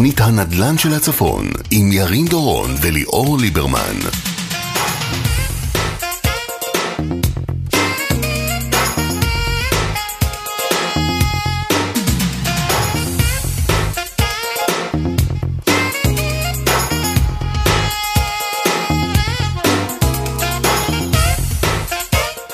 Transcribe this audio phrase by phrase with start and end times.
[0.00, 4.29] תוכנית הנדל"ן של הצפון עם ירין דורון וליאור ליברמן.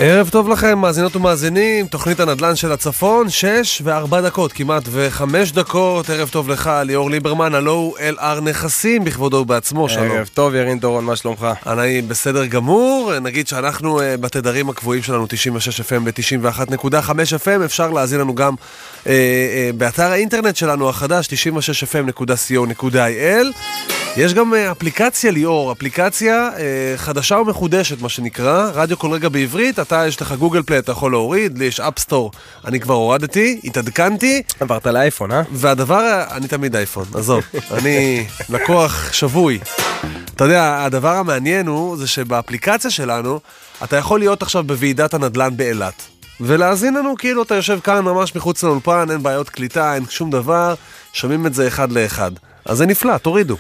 [0.09, 5.23] ערב טוב לכם, מאזינות ומאזינים, תוכנית הנדל"ן של הצפון, 6 ו-4 דקות, כמעט ו-5
[5.55, 10.11] דקות, ערב טוב לך, ליאור ליברמן, הלו הוא אל-אר נכסים בכבודו ובעצמו, שלום.
[10.11, 11.47] ערב טוב, ירין דורון, מה שלומך?
[11.67, 17.11] אני בסדר גמור, נגיד שאנחנו uh, בתדרים הקבועים שלנו, 96 FM ו-91.5
[17.45, 19.09] FM, אפשר להאזין לנו גם uh, uh,
[19.77, 23.96] באתר האינטרנט שלנו החדש, 96fm.co.il.
[24.17, 26.61] יש גם uh, אפליקציה, ליאור, אפליקציה uh,
[26.97, 31.11] חדשה ומחודשת, מה שנקרא, רדיו כל רגע בעברית, אתה, יש לך גוגל פליי, אתה יכול
[31.11, 32.31] להוריד, לי יש אפסטור,
[32.65, 34.43] אני כבר הורדתי, התעדכנתי.
[34.61, 35.43] עברת לאייפון, אה?
[35.53, 37.45] והדבר, אני תמיד אייפון, עזוב,
[37.77, 39.59] אני לקוח שבוי.
[40.35, 43.41] אתה יודע, הדבר המעניין הוא, זה שבאפליקציה שלנו,
[43.85, 46.03] אתה יכול להיות עכשיו בוועידת הנדל"ן באילת.
[46.41, 50.75] ולהאזין לנו כאילו אתה יושב כאן ממש מחוץ לאולפן, אין בעיות קליטה, אין שום דבר,
[51.13, 52.31] שומעים את זה אחד לאחד.
[52.65, 53.57] אז זה נפלא, תורידו.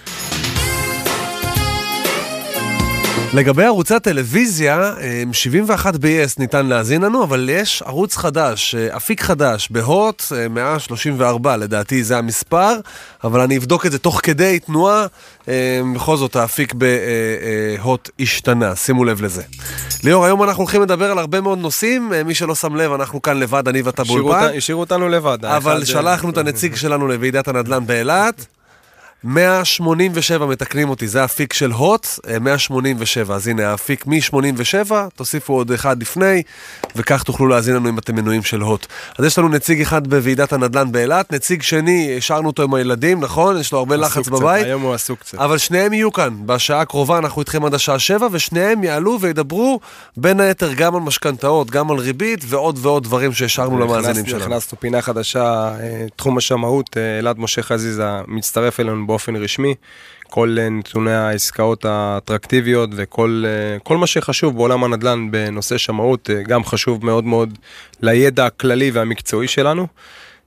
[3.36, 4.92] לגבי ערוצי הטלוויזיה,
[5.32, 12.18] 71 ב-yes ניתן להאזין לנו, אבל יש ערוץ חדש, אפיק חדש, בהוט, 134 לדעתי זה
[12.18, 12.72] המספר,
[13.24, 15.06] אבל אני אבדוק את זה תוך כדי תנועה,
[15.94, 19.42] בכל זאת האפיק בהוט השתנה, שימו לב לזה.
[20.04, 23.38] ליאור, היום אנחנו הולכים לדבר על הרבה מאוד נושאים, מי שלא שם לב, אנחנו כאן
[23.38, 24.48] לבד, אני ואתה באולפן.
[24.56, 25.44] השאירו אותנו לבד.
[25.44, 28.46] אבל שלחנו את הנציג שלנו לוועידת הנדל"ן באילת.
[29.24, 32.06] 187 מתקנים אותי, זה האפיק של הוט,
[32.40, 36.42] 187, אז הנה האפיק מ-87, תוסיפו עוד אחד לפני,
[36.96, 38.86] וכך תוכלו להאזין לנו אם אתם מנויים של הוט.
[39.18, 43.60] אז יש לנו נציג אחד בוועידת הנדל"ן באילת, נציג שני, השארנו אותו עם הילדים, נכון?
[43.60, 44.64] יש לו הרבה לחץ בבית.
[44.64, 45.38] היום הוא עסוק קצת.
[45.38, 49.80] אבל שניהם יהיו כאן, בשעה הקרובה אנחנו איתכם עד השעה 7, ושניהם יעלו וידברו
[50.16, 54.44] בין היתר גם על משכנתאות, גם על ריבית, ועוד ועוד דברים שהשארנו למאזינים שלנו.
[54.44, 55.72] הכנסנו פינה חדשה,
[56.16, 59.74] תחום השמאות, אלעד משה חזיזה מצטרף אלינו באופן רשמי,
[60.30, 63.44] כל נתוני העסקאות האטרקטיביות וכל
[63.88, 67.58] מה שחשוב בעולם הנדל"ן בנושא שמאות, גם חשוב מאוד מאוד
[68.00, 69.86] לידע הכללי והמקצועי שלנו.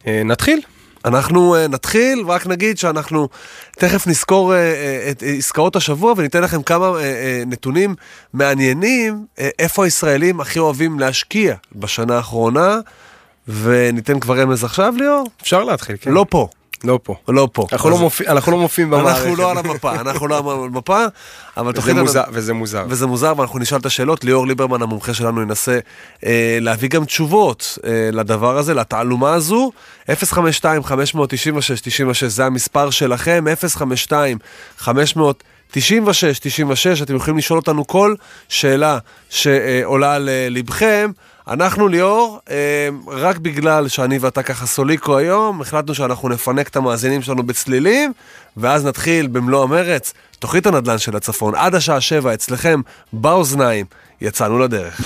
[0.08, 0.62] נתחיל.
[1.06, 3.30] אנחנו נתחיל, רק נגיד שאנחנו
[3.72, 4.53] תכף נזכור
[5.12, 6.92] את עסקאות השבוע וניתן לכם כמה
[7.46, 7.96] נתונים
[8.34, 12.80] מעניינים, איפה הישראלים הכי אוהבים להשקיע בשנה האחרונה,
[13.48, 15.28] וניתן כבר רמז עכשיו, ליאור?
[15.42, 16.12] אפשר להתחיל, כן.
[16.12, 16.48] לא פה.
[16.84, 17.16] לא פה.
[17.28, 17.67] לא פה.
[17.72, 17.95] אנחנו, אז...
[17.95, 19.17] לא, מופיע, אנחנו לא מופיעים במערכת.
[19.17, 21.06] אנחנו לא על המפה, אנחנו לא על המפה,
[21.57, 22.85] אבל וזה, מוזר, וזה מוזר.
[22.90, 24.23] וזה מוזר, ואנחנו נשאל את השאלות.
[24.23, 25.79] ליאור ליברמן, המומחה שלנו, ינסה
[26.25, 29.72] אה, להביא גם תשובות אה, לדבר הזה, לתעלומה הזו.
[30.09, 30.13] 052-596-96,
[32.28, 33.45] זה המספר שלכם,
[34.81, 34.88] 052-500...
[35.72, 38.16] 96, 96, אתם יכולים לשאול אותנו כל
[38.50, 38.97] שאלה
[39.29, 41.12] שעולה על לבכם.
[41.50, 42.40] אנחנו, ליאור,
[43.08, 48.14] רק בגלל שאני ואתה ככה סוליקו היום, החלטנו שאנחנו נפנק את המאזינים שלנו בצלילים,
[48.58, 52.82] ואז נתחיל במלוא המרץ, תוכנית הנדל"ן של הצפון, עד השעה שבע אצלכם,
[53.14, 53.86] באוזניים,
[54.22, 55.02] יצאנו לדרך.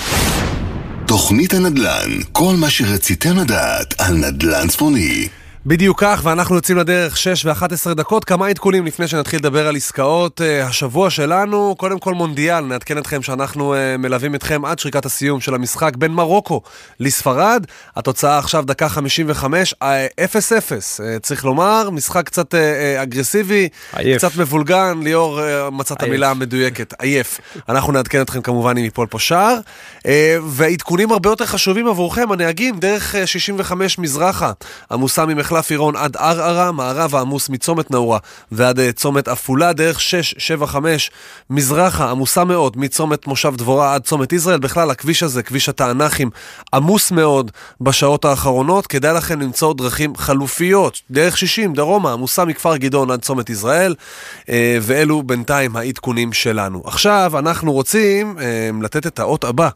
[1.06, 5.28] תוכנית הנדל"ן, כל מה שרציתם לדעת על נדל"ן צפוני.
[5.66, 8.24] בדיוק כך, ואנחנו יוצאים לדרך 6 ו-11 דקות.
[8.24, 11.74] כמה עדכונים לפני שנתחיל לדבר על עסקאות uh, השבוע שלנו.
[11.78, 16.12] קודם כל מונדיאל, נעדכן אתכם שאנחנו uh, מלווים אתכם עד שריקת הסיום של המשחק בין
[16.12, 16.60] מרוקו
[17.00, 17.66] לספרד.
[17.96, 19.80] התוצאה עכשיו דקה 55, 0-0.
[19.80, 24.18] Uh, צריך לומר, משחק קצת uh, uh, אגרסיבי, עייף.
[24.18, 25.00] קצת מבולגן.
[25.02, 27.40] ליאור uh, מצא את המילה המדויקת, עייף.
[27.68, 29.58] אנחנו נעדכן אתכם כמובן אם ייפול פה שער.
[29.98, 30.06] Uh,
[30.46, 34.52] ועדכונים הרבה יותר חשובים עבורכם, הנהגים, דרך uh, 65 מזרחה,
[34.90, 38.18] עמוסה ממחלף עירון עד ערערה, מערב העמוס מצומת נאורה
[38.52, 41.10] ועד uh, צומת עפולה, דרך 675
[41.50, 44.58] מזרחה, עמוסה מאוד, מצומת מושב דבורה עד צומת ישראל.
[44.58, 46.30] בכלל, הכביש הזה, כביש התענכים,
[46.74, 47.50] עמוס מאוד
[47.80, 48.86] בשעות האחרונות.
[48.86, 51.00] כדאי לכם למצוא דרכים חלופיות.
[51.10, 53.94] דרך 60, דרומה, עמוסה מכפר גדעון עד צומת ישראל,
[54.40, 54.46] uh,
[54.80, 56.82] ואלו בינתיים העדכונים שלנו.
[56.86, 59.68] עכשיו, אנחנו רוצים uh, לתת את האות הבא.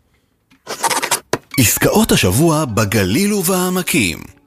[1.59, 4.38] עסקאות השבוע בגליל ובעמקים.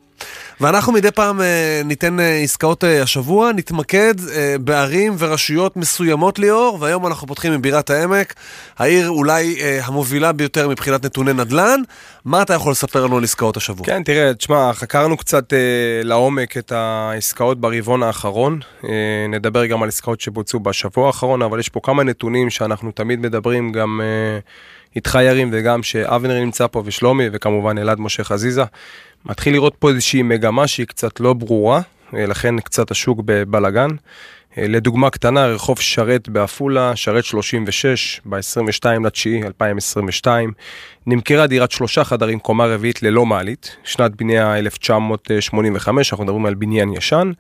[0.62, 6.78] ואנחנו מדי פעם אה, ניתן אה, עסקאות אה, השבוע, נתמקד אה, בערים ורשויות מסוימות ליאור,
[6.82, 8.34] והיום אנחנו פותחים עם בירת העמק,
[8.78, 11.82] העיר אולי אה, המובילה ביותר מבחינת נתוני נדל"ן.
[12.26, 13.86] מה אתה יכול לספר לנו על עסקאות השבוע?
[13.86, 15.60] כן, תראה, תשמע, חקרנו קצת אה,
[16.04, 18.60] לעומק את העסקאות ברבעון האחרון.
[18.84, 18.90] אה,
[19.30, 23.72] נדבר גם על עסקאות שבוצעו בשבוע האחרון, אבל יש פה כמה נתונים שאנחנו תמיד מדברים
[23.72, 24.02] גם...
[24.04, 24.40] אה,
[24.96, 28.64] איתך ירים וגם שאבנר נמצא פה ושלומי וכמובן אלעד משה חזיזה.
[29.26, 31.82] מתחיל לראות פה איזושהי מגמה שהיא קצת לא ברורה,
[32.14, 33.90] לכן קצת השוק בבלגן.
[34.58, 40.52] לדוגמה קטנה, רחוב שרת בעפולה, שרת 36, ב-22 לתשיעי 2022,
[41.08, 46.94] נמכרה דירת שלושה חדרים קומה רביעית ללא מעלית, שנת בנייה 1985, אנחנו מדברים על בניין
[46.94, 47.32] ישן.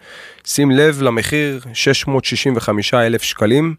[0.45, 3.75] שים לב למחיר 665 אלף שקלים.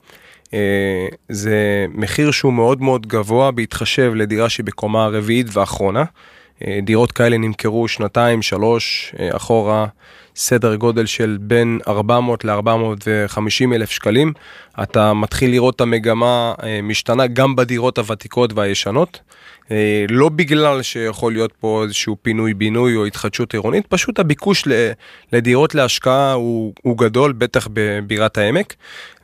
[0.55, 6.05] אה, זה מחיר שהוא מאוד מאוד גבוה בהתחשב לדירה שהיא בקומה רביעית ואחרונה.
[6.66, 9.86] אה, דירות כאלה נמכרו שנתיים, שלוש אה, אחורה,
[10.36, 14.32] סדר גודל של בין 400 ל-450 אלף שקלים.
[14.82, 19.20] אתה מתחיל לראות את המגמה משתנה גם בדירות הוותיקות והישנות.
[19.72, 24.64] אה, לא בגלל שיכול להיות פה איזשהו פינוי-בינוי או התחדשות עירונית, פשוט הביקוש
[25.32, 28.74] לדירות להשקעה הוא, הוא גדול, בטח בבירת העמק.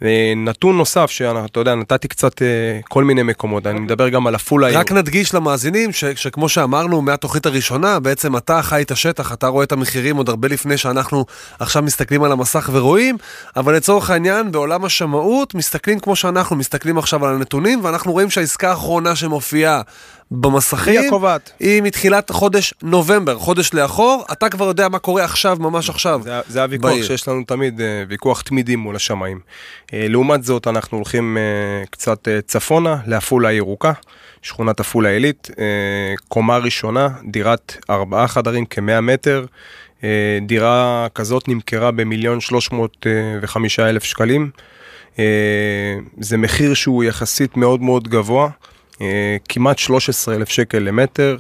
[0.03, 4.35] אה, נתון נוסף, שאתה יודע, נתתי קצת אה, כל מיני מקומות, אני מדבר גם על
[4.35, 4.69] עפולה.
[4.69, 9.65] רק נדגיש למאזינים, ש, שכמו שאמרנו מהתוכנית הראשונה, בעצם אתה חי את השטח, אתה רואה
[9.65, 11.25] את המחירים עוד הרבה לפני שאנחנו
[11.59, 13.17] עכשיו מסתכלים על המסך ורואים,
[13.57, 18.71] אבל לצורך העניין, בעולם השמאות, מסתכלים כמו שאנחנו מסתכלים עכשיו על הנתונים, ואנחנו רואים שהעסקה
[18.71, 19.83] האחרונה שמופיעה
[20.31, 21.53] במסכים, היא הקובעת.
[21.61, 26.21] היא מתחילת חודש נובמבר, חודש לאחור, אתה כבר יודע מה קורה עכשיו, ממש עכשיו.
[26.25, 27.05] זה, זה הוויכוח בעיר.
[27.05, 29.41] שיש לנו תמיד, אה, ויכוח תמידי מול השמאים.
[29.95, 33.93] אה, לעומת זאת, אנחנו הולכים אה, קצת צפונה, לעפולה ירוקה,
[34.43, 35.51] שכונת עפולה עילית,
[36.29, 39.45] קומה ראשונה, דירת ארבעה חדרים כמאה מטר.
[40.47, 43.07] דירה כזאת נמכרה במיליון שלוש מאות
[43.43, 44.51] וחמישה אלף שקלים.
[46.21, 48.49] זה מחיר שהוא יחסית מאוד מאוד גבוה.
[49.01, 51.37] אה, כמעט 13 אלף שקל למטר.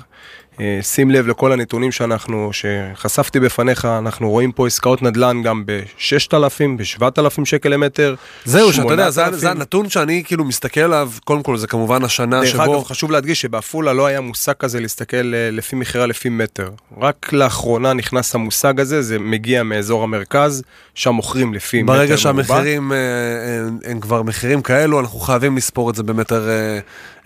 [0.60, 6.62] אה, שים לב לכל הנתונים שאנחנו, שחשפתי בפניך, אנחנו רואים פה עסקאות נדל"ן גם ב-6,000,
[6.76, 8.14] ב-7,000 שקל למטר.
[8.44, 12.40] זהו, שאתה יודע, זה, זה הנתון שאני כאילו מסתכל עליו, קודם כל זה כמובן השנה
[12.40, 12.58] דרך שבו...
[12.58, 16.70] דרך אגב, חשוב להדגיש שבעפולה לא היה מושג כזה להסתכל אה, לפי מכירה לפי מטר.
[17.00, 20.62] רק לאחרונה נכנס המושג הזה, זה מגיע מאזור המרכז,
[20.94, 22.04] שם מוכרים לפי מטר מרובע.
[22.04, 26.48] ברגע שהמחירים הם, הם כבר מחירים כאלו, אנחנו חייבים לספור את זה במטר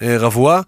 [0.02, 0.60] רבוע.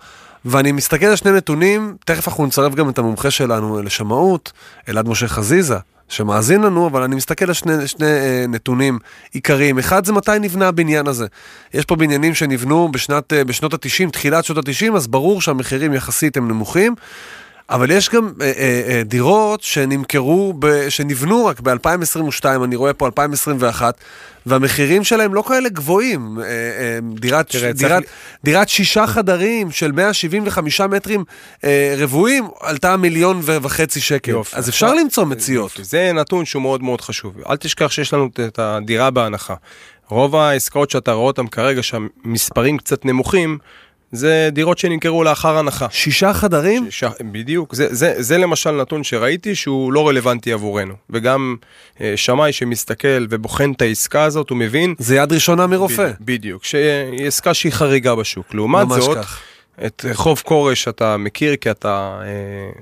[0.45, 4.53] ואני מסתכל על שני נתונים, תכף אנחנו נצרף גם את המומחה שלנו לשמאות,
[4.89, 5.77] אלעד משה חזיזה,
[6.09, 8.99] שמאזין לנו, אבל אני מסתכל על שני, שני אה, נתונים
[9.33, 9.79] עיקריים.
[9.79, 11.27] אחד זה מתי נבנה הבניין הזה.
[11.75, 16.37] יש פה בניינים שנבנו בשנת, אה, בשנות ה-90, תחילת שנות ה-90, אז ברור שהמחירים יחסית
[16.37, 16.95] הם נמוכים.
[17.71, 23.07] אבל יש גם אה, אה, אה, דירות שנמכרו, ב, שנבנו רק ב-2022, אני רואה פה
[23.07, 23.95] 2021,
[24.47, 26.39] והמחירים שלהם לא כאלה גבוהים.
[26.41, 28.13] אה, אה, דירת, תראה, דירת, צריך...
[28.45, 31.25] דירת שישה חדרים של 175 מטרים
[31.65, 34.31] אה, רבועים עלתה מיליון וחצי שקל.
[34.31, 34.57] יופי.
[34.57, 35.71] אז אפשר למצוא מציאות.
[35.71, 35.85] יופי.
[35.85, 37.35] זה נתון שהוא מאוד מאוד חשוב.
[37.51, 39.55] אל תשכח שיש לנו את הדירה בהנחה.
[40.09, 43.59] רוב העסקאות שאתה רואה אותן כרגע, שהמספרים קצת נמוכים,
[44.15, 45.87] זה דירות שנמכרו לאחר הנחה.
[45.91, 46.85] שישה חדרים?
[46.85, 47.75] שישה, בדיוק.
[47.75, 50.95] זה, זה, זה למשל נתון שראיתי שהוא לא רלוונטי עבורנו.
[51.11, 51.57] וגם
[52.01, 54.95] אה, שמאי שמסתכל ובוחן את העסקה הזאת, הוא מבין...
[54.99, 56.11] זה יד ראשונה מרופא.
[56.21, 58.55] בדיוק, שהיא עסקה שהיא חריגה בשוק.
[58.55, 59.41] לעומת זאת, כך.
[59.87, 62.81] את רחוב כורש אתה מכיר כי אתה אה,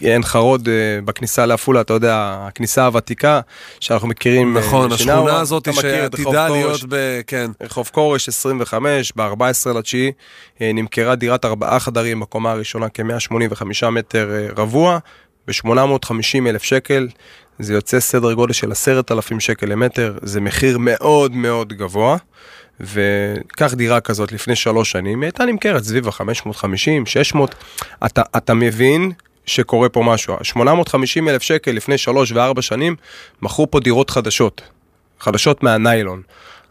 [0.00, 3.40] עין חרוד אה, בכניסה לעפולה, אתה יודע, הכניסה הוותיקה
[3.80, 4.56] שאנחנו מכירים.
[4.56, 7.20] אה, נכון, השכונה הזאת שעתידה להיות ב...
[7.26, 7.50] כן.
[7.60, 10.12] רחוב כורש 25, ב-14 לתשיעי,
[10.60, 14.98] אה, נמכרה דירת ארבעה חדרים בקומה הראשונה כ-185 מטר רבוע,
[15.48, 17.08] ב-850 אלף שקל.
[17.58, 22.16] זה יוצא סדר גודל של עשרת אלפים שקל למטר, זה מחיר מאוד מאוד גבוה.
[22.80, 27.54] וקח דירה כזאת לפני שלוש שנים, היא הייתה נמכרת סביב ה-550, 600.
[28.06, 29.12] אתה, אתה מבין
[29.48, 30.36] שקורה פה משהו.
[30.42, 32.96] 850 אלף שקל לפני 3 ו-4 שנים,
[33.42, 34.62] מכרו פה דירות חדשות,
[35.20, 36.22] חדשות מהניילון.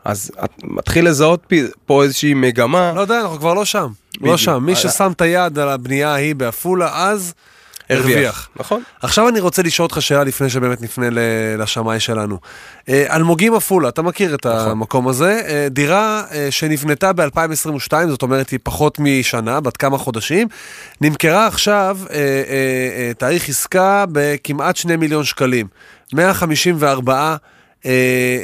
[0.05, 1.53] אז את מתחיל לזהות
[1.85, 2.91] פה איזושהי מגמה.
[2.95, 3.79] לא יודע, אנחנו כבר לא שם.
[3.79, 4.31] לא בדיוק.
[4.31, 4.63] לא שם.
[4.63, 7.33] מי ששם את היד על הבנייה ההיא בעפולה, אז...
[7.89, 8.49] הרוויח.
[8.55, 8.83] נכון.
[9.01, 11.07] עכשיו אני רוצה לשאול אותך שאלה לפני שבאמת נפנה
[11.57, 12.37] לשמאי שלנו.
[12.89, 14.71] אה, אלמוגים עפולה, אתה מכיר את נכון.
[14.71, 20.47] המקום הזה, אה, דירה אה, שנבנתה ב-2022, זאת אומרת היא פחות משנה, בת כמה חודשים,
[21.01, 21.97] נמכרה עכשיו
[23.17, 25.67] תאריך עסקה בכמעט 2 מיליון שקלים.
[26.13, 27.35] 154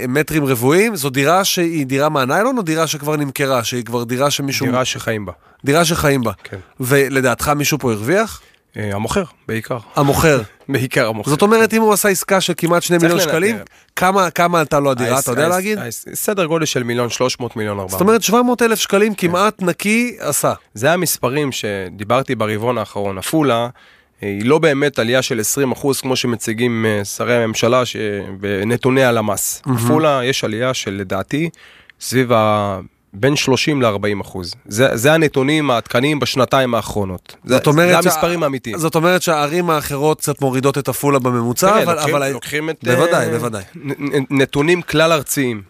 [0.07, 4.65] מטרים רבועים, זו דירה שהיא דירה מהניילון או דירה שכבר נמכרה, שהיא כבר דירה שמישהו...
[4.65, 5.31] דירה שחיים בה.
[5.65, 6.31] דירה שחיים בה.
[6.43, 6.57] כן.
[6.79, 8.41] ולדעתך מישהו פה הרוויח?
[8.77, 9.77] אה, המוכר, בעיקר.
[9.96, 10.42] המוכר.
[10.70, 11.32] בעיקר המוכר.
[11.32, 13.58] זאת אומרת, אם הוא עשה עסקה של כמעט 2 מיליון שקלים,
[13.96, 15.80] כמה, כמה עלתה לו הדירה, אתה יודע להגיד?
[16.13, 17.92] סדר גודל של מיליון 300, מיליון 400.
[17.92, 20.53] זאת אומרת, 700 אלף שקלים כמעט נקי עשה.
[20.74, 23.18] זה המספרים שדיברתי ברבעון האחרון.
[23.18, 23.68] עפולה,
[24.24, 27.84] אה, היא לא באמת עלייה של 20 אחוז כמו שמציגים אה, שרי הממשלה
[28.39, 29.62] בנתוני הלמ"ס.
[29.75, 31.50] עפולה, יש עלייה של לדעתי
[32.00, 32.80] סביב ה...
[33.13, 34.55] בין 30 ל-40 אחוז.
[34.67, 37.36] זה, זה הנתונים העדכניים בשנתיים האחרונות.
[37.46, 38.77] זה, זאת אומרת זה שה- המספרים האמיתיים.
[38.77, 41.93] זאת אומרת שהערים האחרות קצת מורידות את עפולה בממוצע, תראה, אבל...
[41.96, 42.32] לוקחים- אבל...
[42.32, 42.75] לוקחים את...
[42.84, 43.63] בוודאי, אה, בוודאי.
[43.75, 45.62] נ- נ- נתונים כלל ארציים.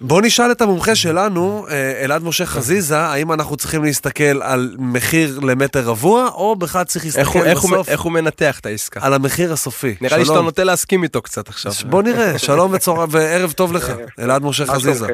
[0.00, 5.38] בוא נשאל את המומחה שלנו, אה, אלעד משה חזיזה, האם אנחנו צריכים להסתכל על מחיר
[5.42, 8.66] למטר רבוע, או בכלל צריך איך להסתכל הוא, איך, הוא, בסוף איך הוא מנתח את
[8.66, 9.00] העסקה?
[9.02, 9.94] על המחיר הסופי.
[10.00, 10.44] נראה לי שאתה שלום.
[10.44, 11.72] נוטה להסכים איתו קצת עכשיו.
[11.86, 15.06] בוא נראה, שלום וצהר- וערב טוב לך, אלעד משה חזיזה.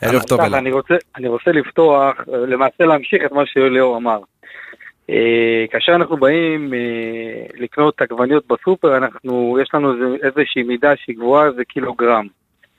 [0.00, 0.54] ערב טוב אלעד.
[0.54, 4.18] אני רוצה, אני רוצה לפתוח, אה, למעשה להמשיך את מה שליאור אמר.
[5.10, 11.52] אה, כאשר אנחנו באים אה, לקנות עגבניות בסופר, אנחנו, יש לנו איזושהי מידה שהיא גבוהה,
[11.52, 12.26] זה קילוגרם.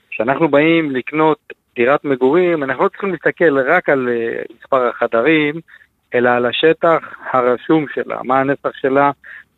[0.10, 1.38] כשאנחנו באים לקנות
[1.75, 4.10] דירת מגורים, אנחנו לא צריכים להסתכל רק על
[4.60, 5.55] מספר החדרים,
[6.13, 7.00] אלא על השטח
[7.31, 9.12] הרשום שלה, מה הנפח שלה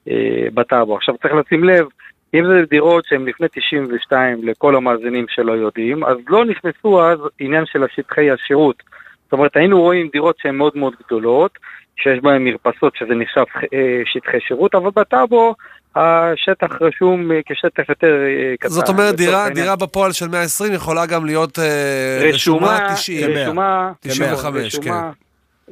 [0.10, 0.96] אה, בטאבו.
[0.96, 1.86] עכשיו צריך לשים לב,
[2.34, 7.66] אם זה דירות שהן לפני 92 לכל המאזינים שלא יודעים, אז לא נכנסו אז עניין
[7.66, 8.84] של השטחי השירות.
[9.24, 11.52] זאת אומרת, היינו רואים דירות שהן מאוד מאוד גדולות,
[11.98, 13.44] שיש בהן מרפסות שזה נחשב
[13.74, 15.56] אה, שטחי שירות, אבל בטאבו
[15.96, 18.70] השטח רשום אה, כשטח יותר אה, קטן.
[18.70, 19.64] זאת אומרת, דירה, העניין.
[19.64, 23.22] דירה בפועל של 120 יכולה גם להיות אה, רשומה 90.
[23.22, 23.42] כמאה.
[23.44, 25.12] רשומה, 95, רשומה,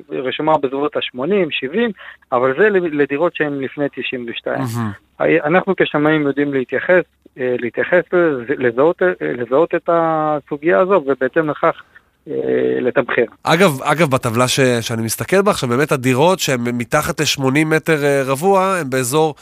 [0.10, 1.92] רשומה בסביבות ה-80, 70,
[2.32, 4.58] אבל זה לדירות שהן לפני 92.
[4.58, 5.05] מהמם.
[5.20, 7.04] אנחנו כשמאים יודעים להתייחס,
[7.40, 11.82] אה, להתייחס לזה, לזהות, אה, לזהות את הסוגיה הזו ובהתאם לכך
[12.28, 12.34] אה,
[12.82, 13.26] לתמחר.
[13.44, 18.78] אגב, אגב, בטבלה ש, שאני מסתכל בה עכשיו, באמת הדירות שהן מתחת ל-80 מטר רבוע,
[18.82, 19.36] הן באזור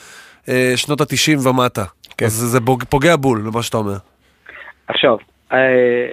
[0.50, 1.84] אה, שנות ה-90 ומטה.
[2.18, 2.26] כן.
[2.26, 3.98] אז זה פוגע בול במה שאתה אומר.
[4.88, 5.18] עכשיו,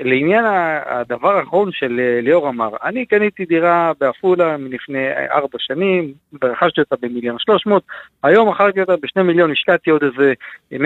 [0.04, 5.58] לעניין ה- הדבר האחרון של אה, ליאור אמר, אני קניתי דירה בעפולה מלפני אה, ארבע
[5.58, 7.82] שנים, ורכשתי אותה במיליון שלוש מאות,
[8.22, 10.32] היום מכרתי אותה בשני מיליון, השקעתי עוד איזה
[10.72, 10.78] 150-200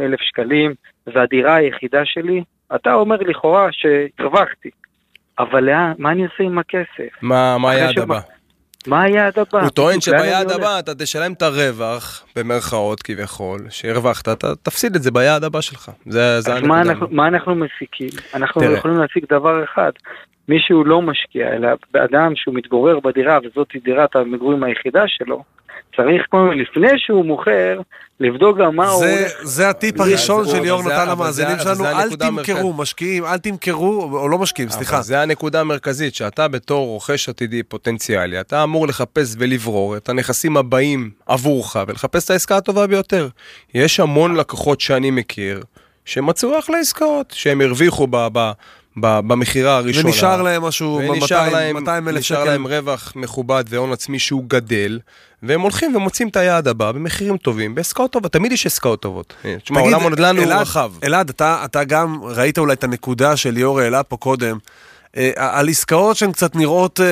[0.00, 0.74] אלף שקלים,
[1.14, 2.42] זו הדירה היחידה שלי.
[2.74, 4.70] אתה אומר לכאורה שהרווחתי,
[5.38, 7.08] אבל לאן, מה אני עושה עם הכסף?
[7.22, 8.20] מה מה היעד הבא?
[8.86, 9.60] מה היעד הבא?
[9.60, 10.50] הוא טוען שביעד?
[10.50, 15.90] הבא אתה תשלם את הרווח, במרכאות כביכול, שהרווחת, אתה תפסיד את זה ביעד הבא שלך.
[16.06, 16.92] זה זה אז מה הנקודה.
[16.92, 18.08] אנחנו, מה אנחנו מסיקים?
[18.34, 18.72] אנחנו תראה.
[18.72, 19.90] יכולים להסיק דבר אחד,
[20.48, 21.68] מי שהוא לא משקיע, אלא
[22.04, 25.42] אדם שהוא מתגורר בדירה וזאת דירת המגורים היחידה שלו,
[25.96, 27.80] צריך קודם, לפני שהוא מוכר,
[28.20, 29.32] לבדוק גם מה הוא זה, הולך.
[29.42, 34.28] זה הטיפ הראשון זה- של ליאור נתן למאזינים שלנו, אל תמכרו, משקיעים, אל תמכרו, או
[34.28, 35.02] לא משקיעים, סליחה.
[35.02, 41.10] זה הנקודה המרכזית, שאתה בתור רוכש עתידי פוטנציאלי, אתה אמור לחפש ולברור את הנכסים הבאים
[41.26, 43.28] עבורך ולחפש את העסקה הטובה ביותר.
[43.74, 45.62] יש המון לקוחות שאני מכיר,
[46.04, 48.50] שמצאו אחלה עסקאות, שהם הרוויחו ב- ב-
[48.96, 50.06] במכירה הראשונה.
[50.06, 52.44] ונשאר להם משהו, ונשאר להם, 200 אלף נשאר שקל.
[52.50, 55.00] להם רווח מכובד והון עצמי שהוא גדל,
[55.42, 59.34] והם הולכים ומוצאים את היעד הבא במחירים טובים, בעסקאות טובות, תמיד יש עסקאות טובות.
[59.42, 60.92] תשמע, תגיד, עולם הנדל"ן הוא רחב.
[61.04, 64.58] אלעד, אתה, אתה גם ראית אולי את הנקודה של ליאור העלה פה קודם, אה,
[65.36, 67.10] על עסקאות שהן קצת נראות אה, אה,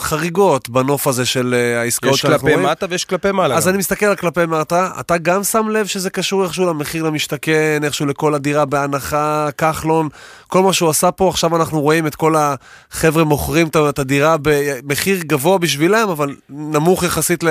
[0.00, 2.68] חריגות בנוף הזה של אה, העסקאות יש שאנחנו כלפי רואים.
[2.68, 3.54] מטה ויש כלפי מעלה.
[3.56, 3.68] אז.
[3.68, 8.06] אני מסתכל על כלפי מטה, אתה גם שם לב שזה קשור איכשהו למחיר למשתכן, איכשהו
[8.06, 10.08] לכל הדירה בהנחה, כחלון,
[10.46, 15.18] כל מה שהוא עשה פה, עכשיו אנחנו רואים את כל החבר'ה מוכרים את- הדירה במחיר
[15.22, 17.44] גבוה בשבילם, אבל נמוך יחסית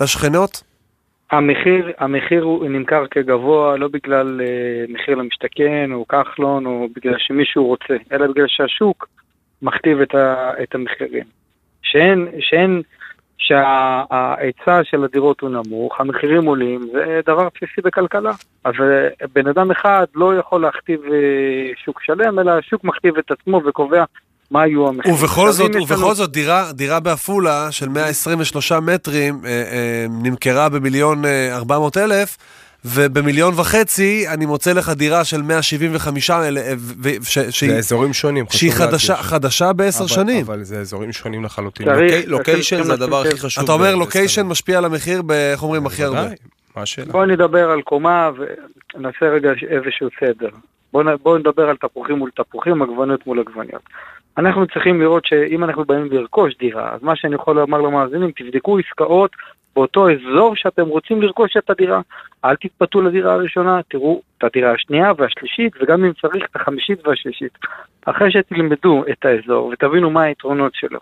[0.00, 0.62] לשכנות.
[1.30, 7.66] המחיר, המחיר הוא נמכר כגבוה לא בגלל אה, מחיר למשתכן או כחלון או בגלל שמישהו
[7.66, 9.08] רוצה, אלא בגלל שהשוק
[9.62, 11.24] מכתיב את, ה, את המחירים.
[11.82, 12.82] שאין, שאין,
[13.38, 18.32] שההיצע של הדירות הוא נמוך, המחירים עולים, זה דבר בסיסי בכלכלה.
[18.64, 23.30] אז אה, בן אדם אחד לא יכול להכתיב אה, שוק שלם, אלא השוק מכתיב את
[23.30, 24.04] עצמו וקובע
[24.50, 25.14] מה יהיו המחירים.
[25.16, 31.24] ובכל זאת, לנו- ובכל זאת דירה, דירה בעפולה של 123 מטרים אה, אה, נמכרה במיליון
[31.24, 32.36] אה, 400 אלף,
[32.84, 36.62] ובמיליון וחצי אני מוצא לך דירה של 175 אלף,
[37.06, 39.16] אה, ש- שהיא- זה אזורים שונים, שהיא חדשה.
[39.16, 40.44] חדשה בעשר אבל- שנים.
[40.46, 41.86] אבל זה אזורים שונים לחלוטין.
[42.26, 43.38] לוקיישן זה הדבר הכי.
[43.38, 43.64] חשוב.
[43.64, 44.46] אתה אומר לוקיישן.
[44.46, 46.26] משפיע על המחיר, איך אומרים, הכי הרבה.
[46.76, 47.12] מה השאלה?
[47.12, 48.30] בואו נדבר על קומה
[48.94, 50.48] ונעשה רגע איזשהו סדר.
[50.92, 53.82] בואו בוא נדבר על תפוחים מול תפוחים, עגבניות מול עגבניות.
[54.38, 58.78] אנחנו צריכים לראות שאם אנחנו באים לרכוש דירה, אז מה שאני יכול לומר למאזינים, תבדקו
[58.78, 59.30] עסקאות
[59.76, 62.00] באותו אזור שאתם רוצים לרכוש את הדירה.
[62.44, 67.58] אל תתפתו לדירה הראשונה, תראו את הדירה השנייה והשלישית, וגם אם צריך את החמישית והשישית.
[68.06, 71.00] אחרי שתלמדו את האזור ותבינו מה היתרונות שלו,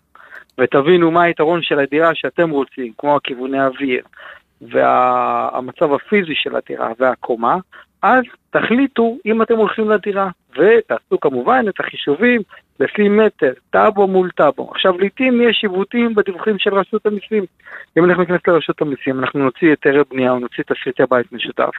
[0.58, 4.02] ותבינו מה היתרון של הדירה שאתם רוצים, כמו הכיווני אוויר,
[4.60, 7.56] והמצב הפיזי של הדירה והקומה,
[8.02, 12.40] אז תחליטו אם אתם הולכים לדירה, ותעשו כמובן את החישובים
[12.80, 14.70] לפי מטר, טאבו מול טאבו.
[14.70, 17.44] עכשיו, לעיתים יש עיוותים בדיווחים של רשות המיסים.
[17.98, 21.70] אם אנחנו ניכנס לרשות המיסים, אנחנו נוציא היתרי בנייה או נוציא תסריטי בית משותף,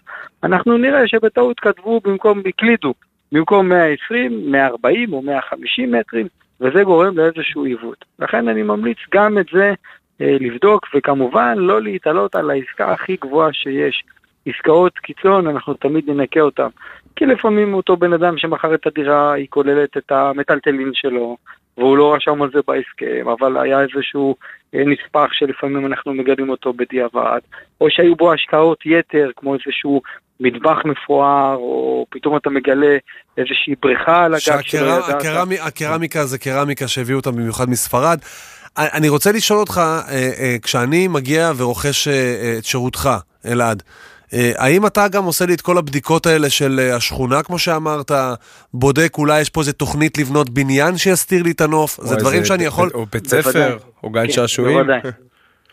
[0.43, 2.93] אנחנו נראה שבטעות כתבו במקום, הקלידו,
[3.31, 6.27] במקום 120, 140 או 150 מטרים,
[6.61, 8.05] וזה גורם לאיזשהו עיוות.
[8.19, 9.73] לכן אני ממליץ גם את זה
[10.21, 14.03] אה, לבדוק, וכמובן לא להתעלות על העסקה הכי גבוהה שיש.
[14.49, 16.67] עסקאות קיצון, אנחנו תמיד ננקה אותן.
[17.15, 21.37] כי לפעמים אותו בן אדם שמכר את הדירה, היא כוללת את המטלטלין שלו,
[21.77, 24.35] והוא לא רשם על זה בהסכם, אבל היה איזשהו
[24.75, 27.39] אה, נספח שלפעמים אנחנו מגלים אותו בדיעבד,
[27.81, 30.01] או שהיו בו השקעות יתר, כמו איזשהו
[30.39, 32.97] מטבח מפואר, או פתאום אתה מגלה
[33.37, 35.23] איזושהי בריכה על הגג שלא ידעת.
[35.61, 38.19] הקרמיקה זה קרמיקה שהביאו אותה במיוחד מספרד.
[38.77, 43.09] אני רוצה לשאול אותך, אה, אה, כשאני מגיע ורוכש את שירותך,
[43.45, 43.83] אלעד,
[44.33, 48.11] האם אתה גם עושה לי את כל הבדיקות האלה של אה, השכונה, כמו שאמרת,
[48.73, 51.99] בודק אולי יש פה איזה תוכנית לבנות בניין שיסתיר לי את הנוף?
[52.01, 52.89] זה דברים שאני יכול...
[52.93, 54.87] או בית ספר, או גן כן, שעשועים.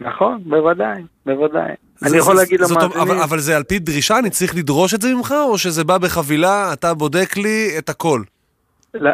[0.01, 1.73] נכון, בוודאי, בוודאי.
[2.03, 3.19] אני יכול להגיד למאזינים...
[3.23, 4.19] אבל זה על פי דרישה?
[4.19, 8.23] אני צריך לדרוש את זה ממך, או שזה בא בחבילה, אתה בודק לי את הכל?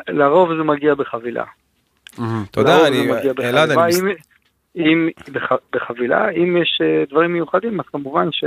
[0.08, 1.44] לרוב זה מגיע בחבילה.
[2.50, 3.08] תודה, אני...
[3.40, 4.14] אלעד, אני...
[4.76, 5.08] אם
[5.72, 8.44] בחבילה, אם יש אה, דברים מיוחדים, אז כמובן ש...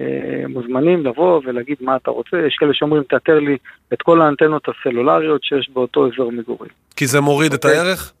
[0.00, 2.36] אה, מוזמנים לבוא ולהגיד מה אתה רוצה.
[2.46, 3.56] יש כאלה שאומרים, תאתר לי
[3.92, 6.70] את כל האנטנות הסלולריות שיש באותו אזור מגורים.
[6.96, 7.78] כי זה מוריד את אוקיי?
[7.78, 8.12] הערך?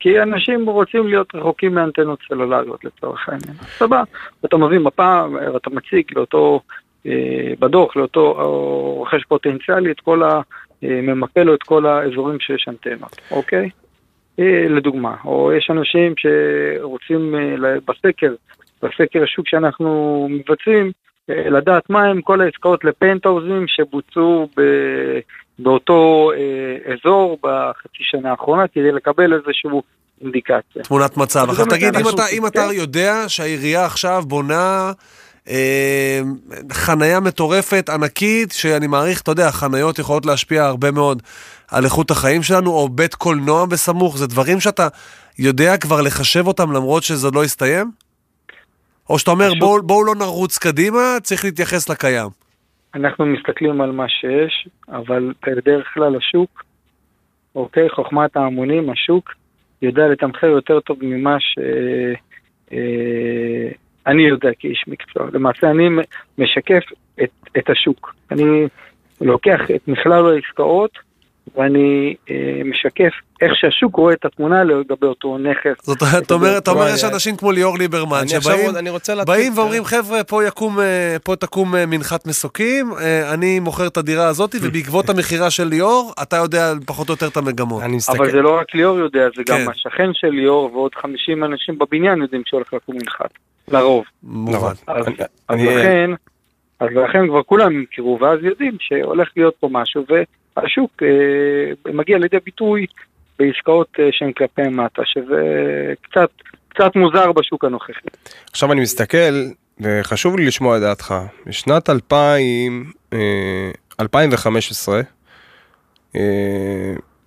[0.00, 3.54] כי אנשים רוצים להיות רחוקים מאנטנות סלולריות לצורך העניין.
[3.78, 4.02] סבבה,
[4.44, 5.26] אתה מביא מפה,
[5.56, 6.60] אתה מציג לאותו,
[7.06, 8.32] אה, בדוח, לאותו
[8.98, 10.40] רוכש פוטנציאלי את כל ה...
[10.84, 13.70] אה, ממפה לו את כל האזורים שיש אנטנות, אוקיי?
[14.68, 17.34] לדוגמה, או יש אנשים שרוצים
[17.88, 18.34] בסקר,
[18.82, 24.62] בסקר השוק שאנחנו מבצעים, אה, לדעת מהם כל העסקאות לפנטאוזים שבוצעו ב...
[25.58, 29.82] באותו אה, אזור בחצי שנה האחרונה כדי לקבל איזשהו
[30.22, 30.82] אינדיקציה.
[30.82, 31.50] תמונת מצב.
[31.50, 32.74] עכשיו תגיד, אם אתה, אם אתה כן.
[32.74, 34.92] יודע שהעירייה עכשיו בונה
[35.48, 36.20] אה,
[36.72, 41.22] חנייה מטורפת, ענקית, שאני מעריך, אתה יודע, חניות יכולות להשפיע הרבה מאוד
[41.70, 44.88] על איכות החיים שלנו, או בית קולנוע בסמוך, זה דברים שאתה
[45.38, 47.90] יודע כבר לחשב אותם למרות שזה לא יסתיים?
[49.10, 52.28] או שאתה אומר, בואו בוא לא נרוץ קדימה, צריך להתייחס לקיים.
[52.94, 56.64] אנחנו מסתכלים על מה שיש, אבל בדרך כלל השוק,
[57.54, 59.34] אוקיי, חוכמת ההמונים, השוק,
[59.82, 62.14] יודע לתמחר יותר טוב ממה שאני
[64.24, 65.28] אה, יודע כאיש מקצוע.
[65.32, 65.88] למעשה אני
[66.38, 66.82] משקף
[67.22, 68.14] את, את השוק.
[68.30, 68.66] אני
[69.20, 70.98] לוקח את מכלל העסקאות,
[71.54, 75.86] ואני אה, משקף איך שהשוק רואה את התמונה לגבי אותו נכס.
[75.86, 81.16] זאת אומרת, אתה אומר, יש אנשים כמו ליאור ליברמן, שבאים ואומרים, חבר'ה, פה יקום, אה,
[81.24, 82.92] פה תקום אה, מנחת מסוקים,
[83.34, 87.36] אני מוכר את הדירה הזאת, ובעקבות המכירה של ליאור, אתה יודע פחות או יותר את
[87.36, 87.82] המגמות.
[88.08, 89.70] אבל זה לא רק ליאור יודע, זה גם כן.
[89.70, 93.30] השכן של ליאור ועוד 50 אנשים בבניין יודעים שהולך לקום מנחת.
[93.68, 94.04] לרוב.
[94.22, 94.72] מובן.
[95.48, 96.10] אז לכן...
[96.80, 100.04] אז לכן כבר כולם יכירו, ואז יודעים שהולך להיות פה משהו,
[100.56, 102.86] השוק אה, מגיע לידי ביטוי
[103.38, 105.42] בעסקאות אה, שהן כלפי מטה, שזה
[106.02, 106.30] קצת,
[106.68, 107.92] קצת מוזר בשוק הנוכחי.
[108.50, 109.34] עכשיו אני מסתכל,
[109.80, 111.14] וחשוב לי לשמוע את דעתך.
[111.46, 112.92] בשנת 2000,
[114.00, 115.00] 2015
[116.16, 116.20] אה,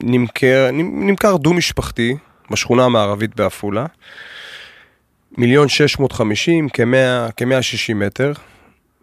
[0.04, 2.15] נמכר, נמכר דו-משפחתי
[2.52, 3.86] בשכונה המערבית בעפולה.
[5.38, 6.70] מיליון שש מאות חמישים,
[7.38, 8.32] כמאה שישים מטר,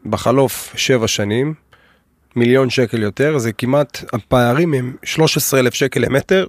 [0.06, 1.54] בחלוף שבע שנים,
[2.36, 6.46] מיליון שקל יותר, זה כמעט, הפערים הם 13 אלף שקל למטר,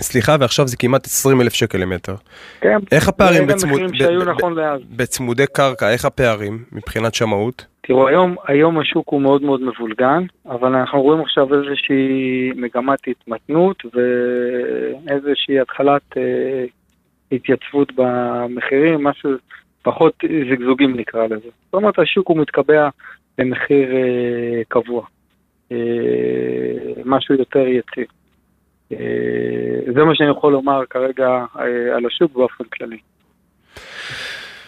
[0.00, 2.14] סליחה, ועכשיו זה כמעט 20 אלף שקל למטר.
[2.60, 4.60] כן, איך הפערים בצמוד, ב- נכון ב-
[4.96, 7.66] בצמודי קרקע, איך הפערים מבחינת שמאות?
[7.80, 13.82] תראו, היום, היום השוק הוא מאוד מאוד מבולגן, אבל אנחנו רואים עכשיו איזושהי מגמת התמתנות
[13.84, 16.64] ואיזושהי התחלת אה,
[17.32, 19.30] התייצבות במחירים, משהו
[19.82, 21.48] פחות זגזוגים נקרא לזה.
[21.64, 22.88] זאת אומרת, השוק הוא מתקבע
[23.40, 25.02] במחיר אה, קבוע,
[25.72, 25.76] אה,
[27.04, 28.06] משהו יותר יציב.
[28.92, 28.96] אה,
[29.94, 32.98] זה מה שאני יכול לומר כרגע אה, על השוק באופן כללי.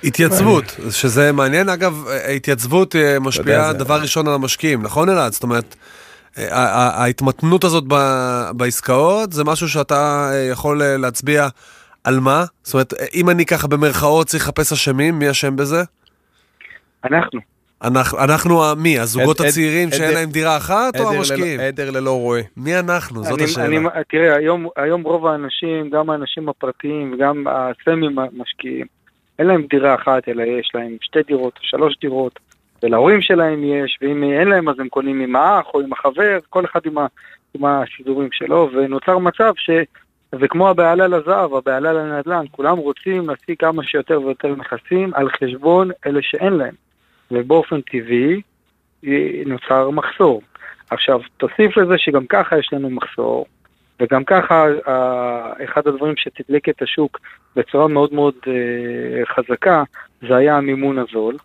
[0.04, 2.04] התייצבות, שזה מעניין, אגב,
[2.36, 5.32] התייצבות אה, משפיעה דבר ראשון על המשקיעים, נכון אלעד?
[5.32, 5.76] זאת אומרת,
[6.38, 7.84] אה, ההתמתנות הזאת
[8.56, 11.48] בעסקאות זה משהו שאתה יכול להצביע
[12.04, 12.44] על מה?
[12.62, 15.82] זאת אומרת, אם אני ככה במרכאות צריך לחפש אשמים, מי אשם בזה?
[17.04, 17.51] אנחנו.
[17.84, 18.98] אנחנו, אנחנו מי?
[18.98, 21.60] הזוגות עד, הצעירים עד, שאין עד, להם דירה אחת או המשקיעים?
[21.60, 22.40] עדר ללא רועה.
[22.56, 23.24] מי אנחנו?
[23.24, 23.66] זאת אני, השאלה.
[23.66, 28.86] אני, תראה, היום, היום רוב האנשים, גם האנשים הפרטיים וגם הסמי משקיעים,
[29.38, 32.38] אין להם דירה אחת, אלא יש להם שתי דירות, שלוש דירות,
[32.82, 36.64] ולהורים שלהם יש, ואם אין להם אז הם קונים עם האח או עם החבר, כל
[36.64, 37.06] אחד עם, ה,
[37.54, 39.70] עם הסידורים שלו, ונוצר מצב ש...
[40.40, 45.90] זה כמו הבעלה לזהב, הבעלה לנדל"ן, כולם רוצים להשיג כמה שיותר ויותר נכסים על חשבון
[46.06, 46.74] אלה שאין להם.
[47.32, 48.40] ובאופן טבעי
[49.46, 50.42] נוצר מחסור.
[50.90, 53.46] עכשיו, תוסיף לזה שגם ככה יש לנו מחסור,
[54.00, 54.66] וגם ככה,
[55.64, 57.20] אחד הדברים שתדלק את השוק
[57.56, 58.34] בצורה מאוד מאוד
[59.24, 59.82] חזקה,
[60.28, 61.36] זה היה המימון הזול.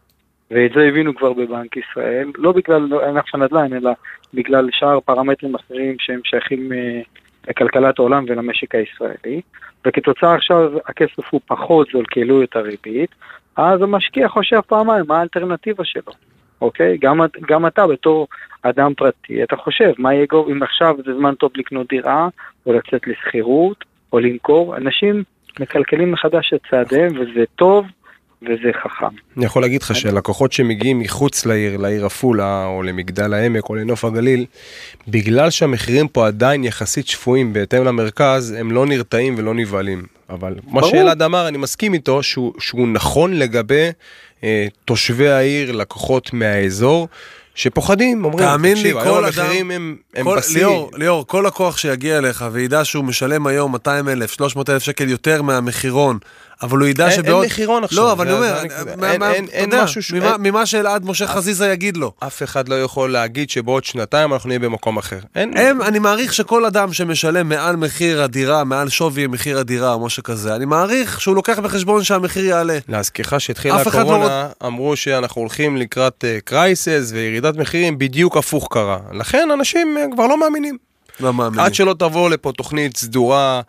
[0.52, 3.92] ואת זה הבינו כבר בבנק ישראל, לא בגלל ענף הנדל"ן, אלא
[4.34, 7.02] בגלל שאר פרמטרים אחרים שהם שייכים אה,
[7.48, 9.42] לכלכלת העולם ולמשק הישראלי,
[9.86, 13.16] וכתוצאה עכשיו הכסף הוא פחות זול כי העלו את הריבית,
[13.58, 16.14] אז המשקיע חושב פעמיים מה האלטרנטיבה שלו,
[16.62, 16.98] אוקיי?
[17.02, 18.28] גם, גם אתה בתור
[18.62, 22.28] אדם פרטי, אתה חושב מה יהיה גוב, אם עכשיו זה זמן טוב לקנות דירה,
[22.66, 25.24] או לצאת לשכירות, או למכור, אנשים
[25.60, 27.86] מקלקלים מחדש את צעדיהם וזה טוב
[28.42, 29.16] וזה חכם.
[29.38, 34.06] אני יכול להגיד לך שלקוחות שמגיעים מחוץ לעיר, לעיר עפולה, או למגדל העמק, או לנוף
[34.06, 34.46] הגליל,
[35.08, 40.17] בגלל שהמחירים פה עדיין יחסית שפויים בהתאם למרכז, הם לא נרתעים ולא נבהלים.
[40.30, 43.90] אבל מה שאלעד אמר, אני מסכים איתו, שהוא, שהוא נכון לגבי
[44.44, 47.08] אה, תושבי העיר, לקוחות מהאזור.
[47.58, 50.58] שפוחדים, אומרים, תאמין לי, כל אדם, המחירים הם, הם כל, בשיא.
[50.58, 55.10] ליאור, ליאור, כל לקוח שיגיע אליך וידע שהוא משלם היום 200 אלף, 300 אלף שקל
[55.10, 56.20] יותר מהמחירון,
[56.62, 57.44] אבל הוא ידע שבעוד...
[57.44, 58.04] אין מחירון עכשיו.
[58.04, 58.62] לא, אבל אני אומר,
[59.52, 60.14] אין משהו ש...
[60.40, 62.12] ממה שאלעד משה חזיזה יגיד לו.
[62.20, 65.20] אף אחד לא יכול להגיד שבעוד שנתיים אנחנו נהיה במקום אחר.
[65.36, 70.24] הם, אני מעריך שכל אדם שמשלם מעל מחיר הדירה, מעל שווי מחיר הדירה או משהו
[70.24, 72.78] כזה, אני מעריך שהוא לוקח בחשבון שהמחיר יעלה.
[72.88, 79.00] להזכירך שהתחילה לא הקורונה, אמרו שאנחנו הולכים לקראת קרייסס אה, וירידת מחירים, בדיוק הפוך קרה.
[79.12, 80.78] לכן אנשים אה, כבר לא מאמינים.
[81.20, 81.66] לא מאמינים.
[81.66, 83.62] עד שלא תבוא לפה תוכנית סדורה,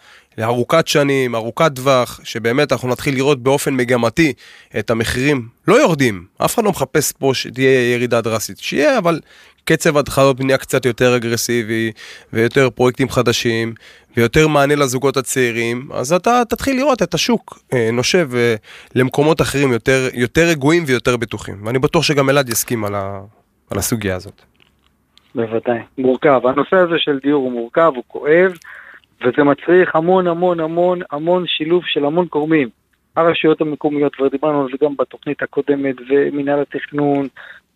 [0.43, 4.33] ארוכת שנים, ארוכת טווח, שבאמת אנחנו נתחיל לראות באופן מגמתי
[4.79, 6.25] את המחירים לא יורדים.
[6.39, 8.59] אף אחד לא מחפש פה שתהיה ירידה דרסטית.
[8.59, 9.21] שיהיה, אבל
[9.65, 11.93] קצב התחלות בנייה קצת יותר אגרסיבי,
[12.33, 13.75] ויותר פרויקטים חדשים,
[14.17, 18.55] ויותר מענה לזוגות הצעירים, אז אתה תתחיל לראות את השוק אה, נושב אה,
[18.95, 21.67] למקומות אחרים יותר, יותר רגועים ויותר בטוחים.
[21.67, 23.21] ואני בטוח שגם אלעד יסכים על, ה,
[23.71, 24.43] על הסוגיה הזאת.
[25.35, 26.41] בוודאי, מורכב.
[26.45, 28.53] הנושא הזה של דיור הוא מורכב, הוא כואב.
[29.21, 32.69] וזה מצריך המון המון המון המון שילוב של המון גורמים.
[33.17, 37.29] הרשויות המקומיות, כבר דיברנו על זה גם בתוכנית הקודמת, ומנהל התכנון,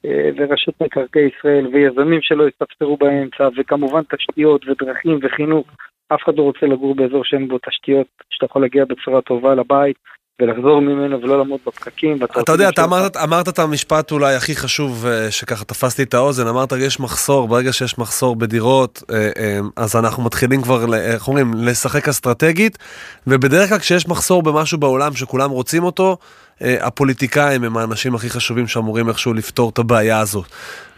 [0.05, 5.67] אה, ורשות מקרקעי ישראל, ויזמים שלא יספסרו באמצע, וכמובן תשתיות ודרכים וחינוך.
[6.09, 9.97] אף אחד לא רוצה לגור באזור שאין בו תשתיות, שאתה יכול להגיע בצורה טובה לבית.
[10.41, 12.19] ולחזור ממנו ולא לעמוד בפקקים.
[12.25, 16.15] אתה יודע, אתה אמרת, אמרת את המשפט אולי הכי חשוב אה, שככה תפס לי את
[16.15, 21.29] האוזן, אמרת יש מחסור, ברגע שיש מחסור בדירות, אה, אה, אז אנחנו מתחילים כבר, איך
[21.29, 22.79] אומרים, לשחק אסטרטגית,
[23.27, 26.17] ובדרך כלל כשיש מחסור במשהו בעולם שכולם רוצים אותו,
[26.61, 30.45] הפוליטיקאים הם האנשים הכי חשובים שאמורים איכשהו לפתור את הבעיה הזאת.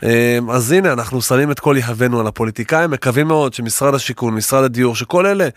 [0.02, 4.64] אמ, אז הנה, אנחנו שמים את כל יהבנו על הפוליטיקאים, מקווים מאוד שמשרד השיכון, משרד
[4.64, 5.48] הדיור, שכל אלה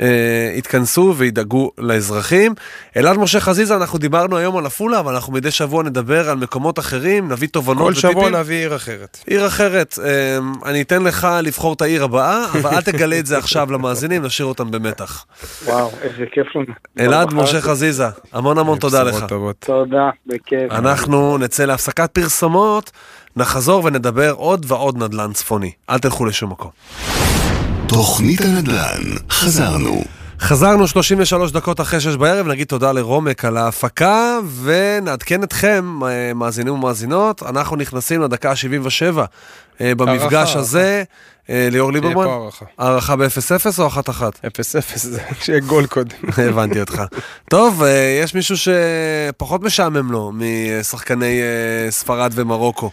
[0.00, 2.54] אה, יתכנסו וידאגו לאזרחים.
[2.96, 6.78] אלעד משה חזיזה, אנחנו דיברנו היום על עפולה, אבל אנחנו מדי שבוע נדבר על מקומות
[6.78, 8.12] אחרים, נביא תובנות וטיפים.
[8.14, 9.18] כל שבוע נביא עיר אחרת.
[9.26, 9.98] עיר אחרת.
[10.04, 14.24] אה, אני אתן לך לבחור את העיר הבאה, אבל אל תגלה את זה עכשיו למאזינים,
[14.24, 15.24] נשאיר אותם במתח.
[15.64, 16.74] וואו, איזה כיף לנו.
[17.00, 19.24] אלעד משה חזיזה, המון המון תודה לך.
[19.58, 20.70] תודה, בכיף.
[20.70, 22.90] אנחנו נצא להפסקת פרסומות.
[23.36, 25.72] נחזור ונדבר עוד ועוד נדל"ן צפוני.
[25.90, 26.70] אל תלכו לשום מקום.
[27.86, 30.04] תוכנית הנדל"ן, חזרנו.
[30.40, 36.74] חזרנו 33 דקות אחרי שש בערב, נגיד תודה לרומק על ההפקה, ונעדכן אתכם, אה, מאזינים
[36.74, 39.18] ומאזינות, אנחנו נכנסים לדקה ה-77
[39.80, 41.04] אה, במפגש הזה.
[41.50, 42.14] אה, ליאור ליברמן?
[42.14, 42.64] תהיה פה הערכה.
[42.78, 43.90] הערכה ב-0-0 או 1-1?
[43.90, 43.98] 0-0,
[45.44, 46.16] שיהיה גול קודם.
[46.48, 47.02] הבנתי אותך.
[47.50, 47.82] טוב,
[48.22, 51.40] יש מישהו שפחות משעמם לו משחקני
[51.90, 52.90] ספרד ומרוקו.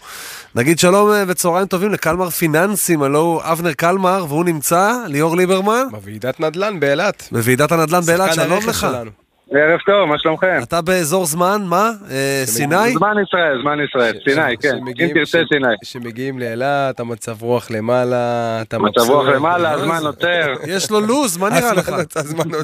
[0.55, 5.83] נגיד שלום וצהריים טובים לקלמר פיננסים, הלו הוא אבנר קלמר, והוא נמצא, ליאור ליברמן.
[5.91, 7.27] בוועידת נדל"ן באילת.
[7.31, 8.79] בוועידת הנדל"ן באילת, שלום לך.
[8.79, 9.12] שלנו.
[9.51, 10.59] ערב טוב, מה שלומכם?
[10.63, 11.91] אתה באזור זמן, מה?
[12.12, 12.91] אה, סיני?
[12.93, 14.77] זמן ישראל, זמן ישראל, סיני, כן.
[14.99, 15.75] אם תרצה סיני.
[15.83, 18.17] כשמגיעים לאילת, המצב רוח למעלה,
[18.62, 18.97] אתה מבסוט.
[18.97, 20.53] מצב רוח למעלה, הזמן נותר.
[20.75, 21.91] יש לו לוז, מה נראה לך?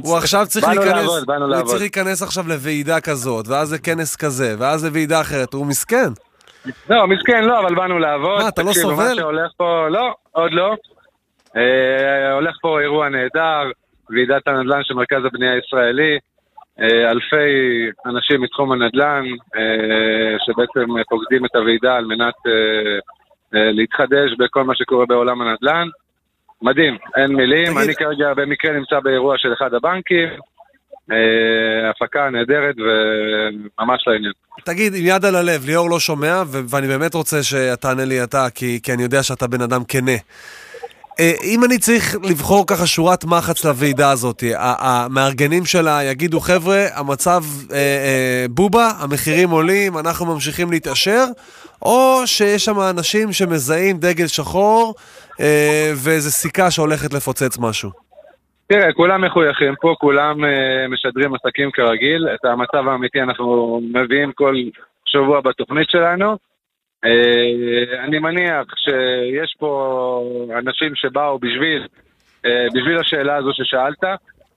[0.03, 1.07] הוא עכשיו צריך להיכנס,
[1.51, 6.09] הוא צריך להיכנס עכשיו לוועידה כזאת, ואז לכנס כזה, ואז לוועידה אחרת, הוא מסכן.
[6.89, 8.41] לא, מסכן לא, אבל באנו לעבוד.
[8.41, 9.03] מה, אתה לא סובל?
[9.03, 10.75] מה שהולך פה, לא, עוד לא.
[11.57, 13.71] אה, הולך פה אירוע נהדר,
[14.09, 16.17] ועידת הנדל"ן של מרכז הבנייה הישראלי.
[16.81, 19.23] אה, אלפי אנשים מתחום הנדל"ן
[19.55, 25.87] אה, שבעצם פוקדים את הוועידה על מנת אה, להתחדש בכל מה שקורה בעולם הנדל"ן.
[26.61, 27.73] מדהים, אין מילים.
[27.73, 27.77] תגיד...
[27.77, 30.29] אני כרגע במקרה נמצא באירוע של אחד הבנקים.
[31.89, 34.31] הפקה נהדרת וממש לעניין.
[34.65, 38.79] תגיד, עם יד על הלב, ליאור לא שומע, ואני באמת רוצה שתענה לי אתה, כי,
[38.83, 40.17] כי אני יודע שאתה בן אדם כנה.
[41.19, 47.43] אה, אם אני צריך לבחור ככה שורת מחץ לוועידה הזאת, המארגנים שלה יגידו, חבר'ה, המצב
[47.71, 51.25] אה, אה, בובה, המחירים עולים, אנחנו ממשיכים להתעשר,
[51.81, 54.93] או שיש שם אנשים שמזהים דגל שחור
[55.39, 58.05] אה, ואיזה סיכה שהולכת לפוצץ משהו?
[58.67, 60.47] תראה, כולם מחויכים פה, כולם uh,
[60.89, 62.27] משדרים עסקים כרגיל.
[62.35, 64.55] את המצב האמיתי אנחנו מביאים כל
[65.05, 66.37] שבוע בתוכנית שלנו.
[67.05, 67.07] Uh,
[68.03, 69.69] אני מניח שיש פה
[70.59, 71.87] אנשים שבאו בשביל,
[72.45, 74.03] uh, בשביל השאלה הזו ששאלת,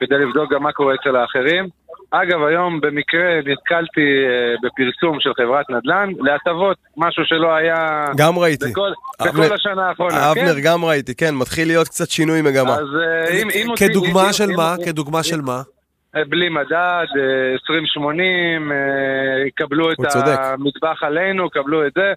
[0.01, 1.69] כדי לבדוק גם מה קורה אצל האחרים.
[2.11, 8.05] אגב, היום במקרה נתקלתי אה, בפרסום של חברת נדל"ן להטבות, משהו שלא היה...
[8.17, 8.71] גם ראיתי.
[8.71, 10.31] בכל, בכל אבנר- השנה האחרונה.
[10.33, 10.61] אבנר, כן?
[10.65, 12.75] גם ראיתי, כן, מתחיל להיות קצת שינוי מגמה.
[12.75, 12.87] אז
[13.29, 13.49] אה, אם...
[13.55, 14.75] אם כדוגמה אם- של אם- מה?
[14.79, 15.63] אם- כדוגמה של מה?
[16.17, 16.75] אה, בלי מדד,
[17.19, 18.77] אה, 2080, אה,
[19.47, 20.39] יקבלו את צודק.
[20.39, 22.13] המטבח עלינו, קבלו את זה.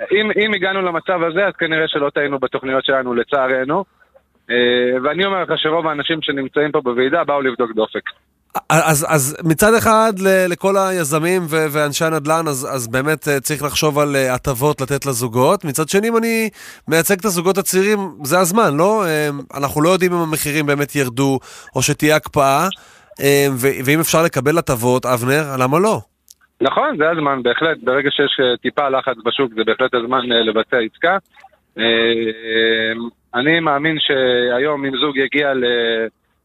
[0.00, 3.84] אם, אם הגענו למצב הזה, אז כנראה שלא טעינו בתוכניות שלנו, לצערנו.
[4.50, 8.02] אה, ואני אומר לך שרוב האנשים שנמצאים פה בוועידה באו לבדוק דופק.
[8.68, 10.12] אז, אז מצד אחד
[10.48, 15.06] לכל היזמים ו- ואנשי הנדל"ן, אז, אז באמת אה, צריך לחשוב על אה, הטבות לתת
[15.06, 15.64] לזוגות.
[15.64, 16.50] מצד שני, אם אני
[16.88, 19.04] מייצג את הזוגות הצעירים, זה הזמן, לא?
[19.54, 21.38] אנחנו לא יודעים אם המחירים באמת ירדו,
[21.76, 22.68] או שתהיה הקפאה,
[23.20, 26.00] אה, ו- ואם אפשר לקבל הטבות, אבנר, למה לא?
[26.60, 27.78] נכון, זה הזמן, בהחלט.
[27.82, 31.18] ברגע שיש אה, טיפה לחץ בשוק, זה בהחלט הזמן אה, לבצע עסקה.
[31.78, 32.92] אה,
[33.34, 35.52] אני מאמין שהיום אם זוג יגיע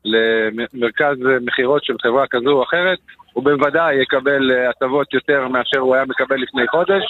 [0.05, 2.97] למרכז מכירות של חברה כזו או אחרת,
[3.33, 7.03] הוא בוודאי יקבל הטבות יותר מאשר הוא היה מקבל לפני חודש,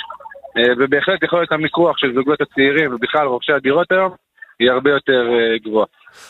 [0.77, 4.11] ובהחלט יכולת המיקוח של זוגות הצעירים ובכלל רוכשי הדירות היום
[4.59, 5.27] היא הרבה יותר
[5.65, 5.85] גבוהה.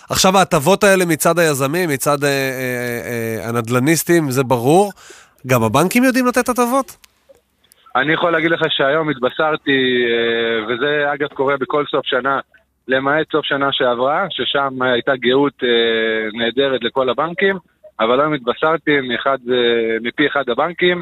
[0.09, 2.17] עכשיו ההטבות האלה מצד היזמים, מצד
[3.43, 4.91] הנדל"ניסטים, זה ברור.
[5.45, 6.97] גם הבנקים יודעים לתת הטבות?
[7.95, 12.39] אני יכול להגיד לך שהיום התבשרתי, אה, וזה אגב קורה בכל סוף שנה,
[12.87, 17.55] למעט סוף שנה שעברה, ששם הייתה גאות אה, נהדרת לכל הבנקים,
[17.99, 21.01] אבל היום התבשרתי מאחד, אה, מפי אחד הבנקים,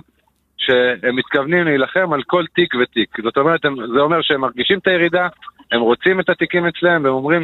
[0.58, 3.10] שהם מתכוונים להילחם על כל תיק ותיק.
[3.24, 3.62] זאת אומרת,
[3.94, 5.28] זה אומר שהם מרגישים את הירידה,
[5.72, 7.44] הם רוצים את התיקים אצלם, והם אומרים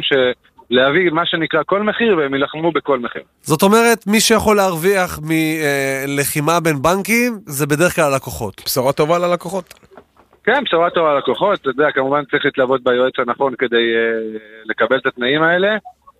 [0.72, 3.22] שלהביא מה שנקרא כל מחיר, והם יילחמו בכל מחיר.
[3.42, 8.62] זאת אומרת, מי שיכול להרוויח מלחימה בין בנקים, זה בדרך כלל הלקוחות.
[8.66, 9.74] בשורה טובה ללקוחות.
[10.44, 15.06] כן, בשורה טובה ללקוחות, אתה יודע, כמובן צריך להתלוות ביועץ הנכון כדי uh, לקבל את
[15.06, 15.76] התנאים האלה,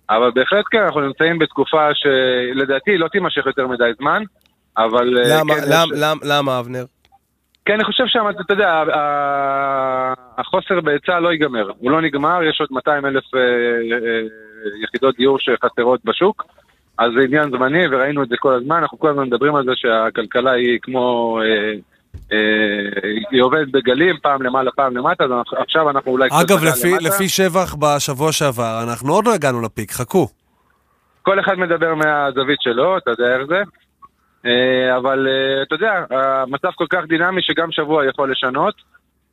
[0.09, 4.23] אבל בהחלט כן, אנחנו נמצאים בתקופה שלדעתי לא תימשך יותר מדי זמן,
[4.77, 5.17] אבל...
[5.17, 6.85] אה, למה, כן, למה, יש- למה, למה, אבנר?
[7.65, 8.83] כן, אני חושב שאתה יודע,
[10.37, 14.21] החוסר בהיצע לא ייגמר, הוא לא נגמר, יש עוד 200 אלף אה, אה,
[14.83, 16.45] יחידות דיור שחסרות בשוק,
[16.97, 19.71] אז זה עניין זמני, וראינו את זה כל הזמן, אנחנו כל הזמן מדברים על זה
[19.75, 21.39] שהכלכלה היא כמו...
[21.41, 21.73] אה,
[23.31, 26.29] היא עובדת בגלים, פעם למעלה, פעם למטה, אז עכשיו אנחנו אולי...
[26.31, 26.91] אגב, לפי.
[27.01, 30.27] לפי שבח בשבוע שעבר, אנחנו עוד לא הגענו לפיק, חכו.
[31.21, 33.61] כל אחד מדבר מהזווית שלו, אתה יודע איך זה.
[34.45, 38.75] אה, אבל אה, אתה יודע, המצב כל כך דינמי שגם שבוע יכול לשנות.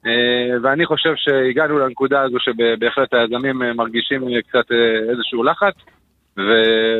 [0.06, 4.72] אה, ואני חושב שהגענו לנקודה הזו שבהחלט היזמים מרגישים קצת
[5.10, 5.74] איזשהו לחץ.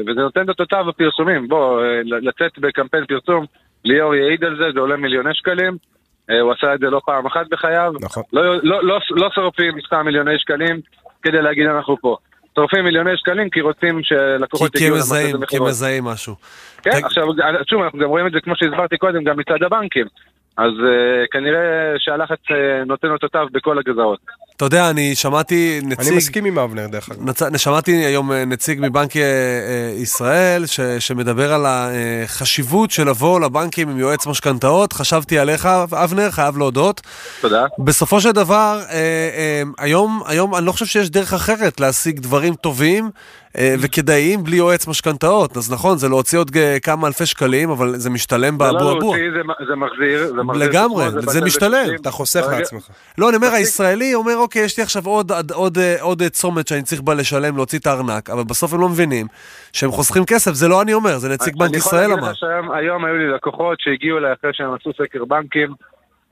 [0.07, 1.49] וזה נותן את אותותיו בפרסומים.
[1.49, 3.47] בוא, לצאת בקמפיין פרסום,
[3.85, 5.77] ליאור יעיד על זה, זה עולה מיליוני שקלים.
[6.43, 7.93] הוא עשה את זה לא פעם אחת בחייו.
[8.01, 8.23] נכון.
[8.33, 10.81] לא, לא, לא, לא שורפים סתם מיליוני שקלים
[11.23, 12.17] כדי להגיד אנחנו פה.
[12.59, 15.65] שורפים מיליוני שקלים כי רוצים שלקוחות יגיעו מזהים, למרכז כי.
[15.65, 16.35] מזהים משהו.
[16.83, 17.25] כן, תג- עכשיו,
[17.71, 20.07] שוב, אנחנו גם רואים את זה, כמו שהסברתי קודם, גם מצד הבנקים.
[20.57, 22.53] אז uh, כנראה שהלחץ uh,
[22.87, 24.21] נותן אותותיו בכל הגזרות.
[24.59, 26.07] אתה יודע, אני שמעתי נציג...
[26.07, 27.29] אני מסכים עם אבנר, דרך אגב.
[27.29, 27.41] נצ...
[27.57, 30.81] שמעתי היום אה, נציג מבנק אה, אה, ישראל ש...
[30.81, 34.93] שמדבר על החשיבות של לבוא לבנקים עם יועץ משכנתאות.
[34.93, 37.01] חשבתי עליך, אבנר, חייב להודות.
[37.41, 37.65] תודה.
[37.79, 38.83] בסופו של דבר,
[39.79, 43.11] היום, היום אני לא חושב שיש דרך אחרת להשיג דברים טובים
[43.57, 45.57] וכדאיים בלי יועץ משכנתאות.
[45.57, 48.93] אז נכון, זה להוציא עוד אה, כמה אלפי שקלים, אבל זה משתלם זה באבו לא
[48.93, 48.99] אבו.
[48.99, 50.27] להוציא, זה, זה מחזיר.
[50.27, 51.95] זה מחזיר לגמרי, זה משתלם.
[52.01, 52.89] אתה חוסך לעצמך.
[53.19, 53.49] לא, אני אומר.
[53.49, 57.57] הישראלי אומר, אוקיי, יש לי עכשיו עוד, עוד, עוד, עוד צומת שאני צריך בה לשלם,
[57.57, 59.27] להוציא את הארנק, אבל בסוף הם לא מבינים
[59.73, 62.33] שהם חוסכים כסף, זה לא אני אומר, זה נציג בנק ישראל אמר.
[62.75, 65.75] היום היו לי לקוחות שהגיעו אליי אחרי שהם עשו סקר בנקים.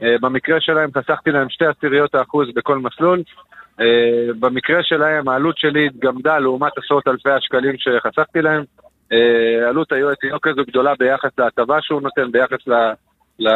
[0.03, 3.23] אה, במקרה שלהם חסכתי להם שתי עשיריות האחוז בכל מסלול.
[3.81, 8.65] אה, במקרה שלהם העלות שלי התגמדה לעומת עשרות אלפי השקלים שחסכתי להם.
[9.13, 12.73] אה, עלות היועץ היא לא כזו גדולה ביחס להטבה שהוא נותן, ביחס ל,
[13.39, 13.49] ל,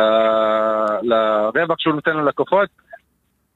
[1.02, 2.68] לרווח שהוא נותן ללקוחות.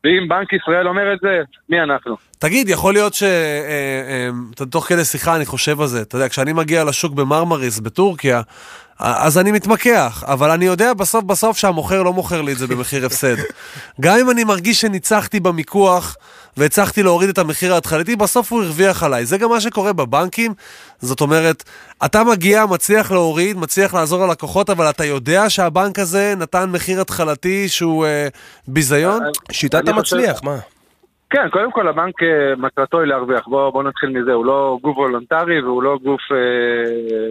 [0.05, 2.17] ואם בנק ישראל אומר את זה, מי אנחנו?
[2.39, 3.23] תגיד, יכול להיות ש...
[3.23, 4.29] אה,
[4.71, 8.43] תוך כדי שיחה אני חושב על זה, אתה יודע, כשאני מגיע לשוק במרמריס, בטורקיה,
[8.99, 13.07] אז אני מתמקח, אבל אני יודע בסוף בסוף שהמוכר לא מוכר לי את זה במחיר
[13.07, 13.37] הפסד.
[14.01, 16.17] גם אם אני מרגיש שניצחתי במיקוח
[16.57, 19.27] והצלחתי להוריד את המחיר ההתחלתי, בסוף הוא הרוויח עליי.
[19.27, 20.53] זה גם מה שקורה בבנקים,
[20.99, 21.63] זאת אומרת,
[22.05, 27.69] אתה מגיע, מצליח להוריד, מצליח לעזור ללקוחות, אבל אתה יודע שהבנק הזה נתן מחיר התחלתי
[27.69, 28.29] שהוא אה,
[28.69, 29.23] ביזיון?
[29.53, 30.57] שיטת אני חושב- המצליח, מה?
[31.31, 34.99] כן, קודם כל הבנק אה, מטרתו היא להרוויח, בואו בוא נתחיל מזה, הוא לא גוף
[34.99, 36.37] וולונטרי והוא לא גוף אה,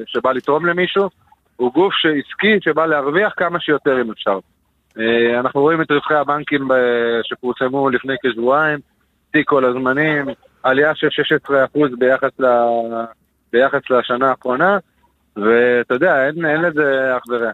[0.07, 1.09] שבא לתרום למישהו,
[1.55, 4.39] הוא גוף עסקי שבא להרוויח כמה שיותר אם אפשר.
[4.99, 6.73] אה, אנחנו רואים את רווחי הבנקים ב,
[7.23, 8.79] שפורסמו לפני כשבועיים,
[9.35, 10.25] שיא כל הזמנים,
[10.63, 11.07] עלייה של
[11.47, 11.51] 16%
[11.99, 12.45] ביחס, ל,
[13.53, 14.77] ביחס לשנה האחרונה,
[15.35, 17.51] ואתה יודע, אין, אין לזה אח ורע.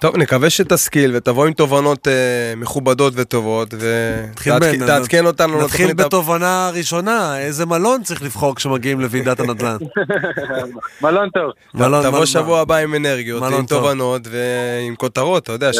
[0.00, 2.12] טוב, נקווה שתשכיל ותבוא עם תובנות אה,
[2.56, 5.64] מכובדות וטובות ותעדכן אותנו.
[5.64, 9.76] נתחיל בתובנה ראשונה, איזה מלון צריך לבחור כשמגיעים לוועידת הנדל"ן.
[11.02, 11.52] מלון טוב.
[11.74, 15.70] מלון, תבוא שבוע הבא עם אנרגיות, עם תובנות ועם כותרות, אתה יודע.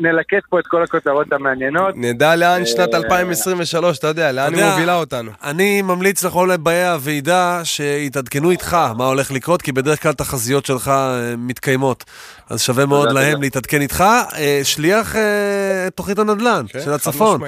[0.00, 1.94] נלקט פה את כל הכותרות המעניינות.
[1.96, 5.30] נדע לאן שנת 2023, אתה יודע, לאן היא מובילה אותנו.
[5.42, 10.88] אני ממליץ לכל באי הוועידה שיתעדכנו איתך מה הולך לקרות, כי בדרך כלל תחזיות שלך
[10.88, 12.04] אה, מתקיימות.
[12.50, 14.04] אז שווה מאוד להם להתעדכן איתך.
[14.36, 17.40] אה, שליח אה, תוכנית הנדל"ן כן, של הצפון.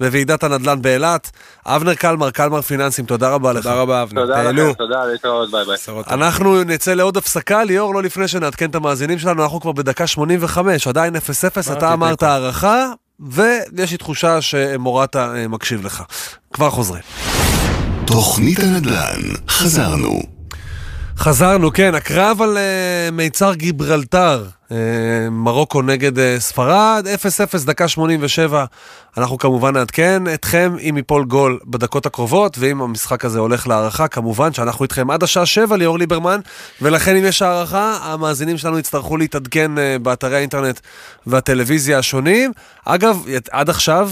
[0.00, 1.30] בוועידת הנדל"ן באילת.
[1.66, 3.62] אבנר קלמר, קלמר פיננסים, תודה רבה לך.
[3.62, 4.20] תודה רבה, אבנר.
[4.22, 6.02] תודה לכם, תודה, להתראות, ביי ביי.
[6.10, 10.86] אנחנו נצא לעוד הפסקה, ליאור, לא לפני שנעדכן את המאזינים שלנו, אנחנו כבר בדקה 85,
[10.86, 12.86] עדיין 0-0, אתה אמרת הארכה,
[13.20, 16.02] ויש לי תחושה שמורטה אה, מקשיב לך.
[16.52, 17.02] כבר חוזרים.
[18.06, 20.39] תוכנית הנדל"ן, חזרנו.
[21.20, 24.44] חזרנו, כן, הקרב על uh, מיצר גיברלטר,
[25.30, 27.06] מרוקו נגד uh, ספרד,
[27.62, 28.64] 0-0, דקה 87.
[29.16, 34.52] אנחנו כמובן נעדכן אתכם אם ייפול גול בדקות הקרובות, ואם המשחק הזה הולך להערכה, כמובן
[34.52, 36.40] שאנחנו איתכם עד השעה 7, ליאור ליברמן,
[36.82, 40.80] ולכן אם יש הערכה, המאזינים שלנו יצטרכו להתעדכן uh, באתרי האינטרנט
[41.26, 42.52] והטלוויזיה השונים.
[42.84, 44.10] אגב, עד עכשיו,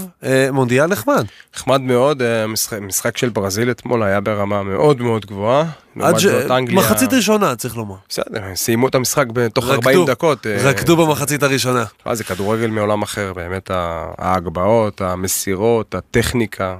[0.51, 1.25] מונדיאל נחמד.
[1.55, 5.63] נחמד מאוד, משחק, משחק של ברזיל אתמול היה ברמה מאוד מאוד גבוהה.
[6.01, 6.25] עד ש...
[6.25, 6.79] אנגליה...
[6.79, 7.95] מחצית ראשונה, צריך לומר.
[8.09, 10.45] בסדר, סיימו את המשחק בתוך 40 דקות.
[10.63, 11.83] רקדו במחצית הראשונה.
[12.07, 13.71] אה, זה כדורגל מעולם אחר, באמת
[14.17, 16.77] ההגבהות, המסירות, הטכניקה.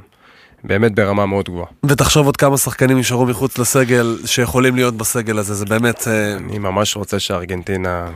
[0.64, 1.68] באמת ברמה מאוד גבוהה.
[1.86, 6.08] ותחשוב עוד כמה שחקנים נשארו מחוץ לסגל שיכולים להיות בסגל הזה, זה באמת...
[6.08, 8.08] אה, אני ממש רוצה שארגנטינה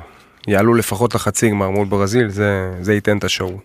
[0.47, 3.57] יעלו לפחות לחצי גמר מול ברזיל, זה, זה ייתן את השואו.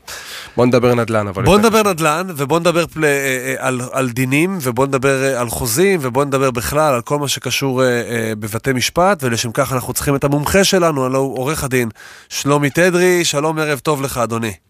[0.57, 1.45] בוא נדבר נדל"ן, אבל...
[1.45, 3.05] בוא נדבר נדל"ן, ובוא נדבר פל...
[3.05, 7.19] אה, אה, על, על דינים, ובוא נדבר אה, על חוזים, ובוא נדבר בכלל על כל
[7.19, 7.83] מה שקשור
[8.39, 11.89] בבתי משפט, ולשם כך אנחנו צריכים את המומחה שלנו, הלוא הוא עורך הדין
[12.29, 14.68] שלומי תדרי, שלום, ערב טוב לך, אדוני.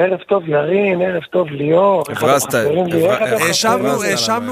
[0.00, 2.04] ערב טוב ירין, ערב טוב ליאור.
[2.08, 2.54] הברזת,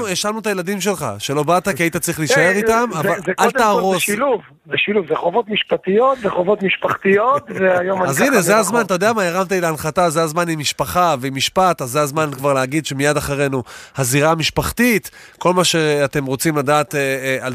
[0.07, 3.09] האשמנו את הילדים שלך, שלא באת כי היית צריך להישאר איתם, אבל
[3.39, 3.95] אל תהרוס.
[3.95, 8.57] זה שילוב, זה שילוב, זה חובות משפטיות, זה חובות משפחתיות, והיום אני אז הנה, זה
[8.57, 12.01] הזמן, אתה יודע מה, הרמת לי להנחתה, זה הזמן עם משפחה ועם משפט, אז זה
[12.01, 13.63] הזמן כבר להגיד שמיד אחרינו
[13.97, 17.45] הזירה המשפחתית, כל מה שאתם רוצים לדעת אה, אה,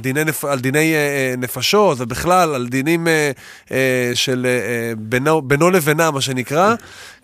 [0.51, 3.09] על דיני אה, נפשות, ובכלל על דינים
[4.15, 4.47] של
[5.43, 6.75] בינו לבינה, מה שנקרא,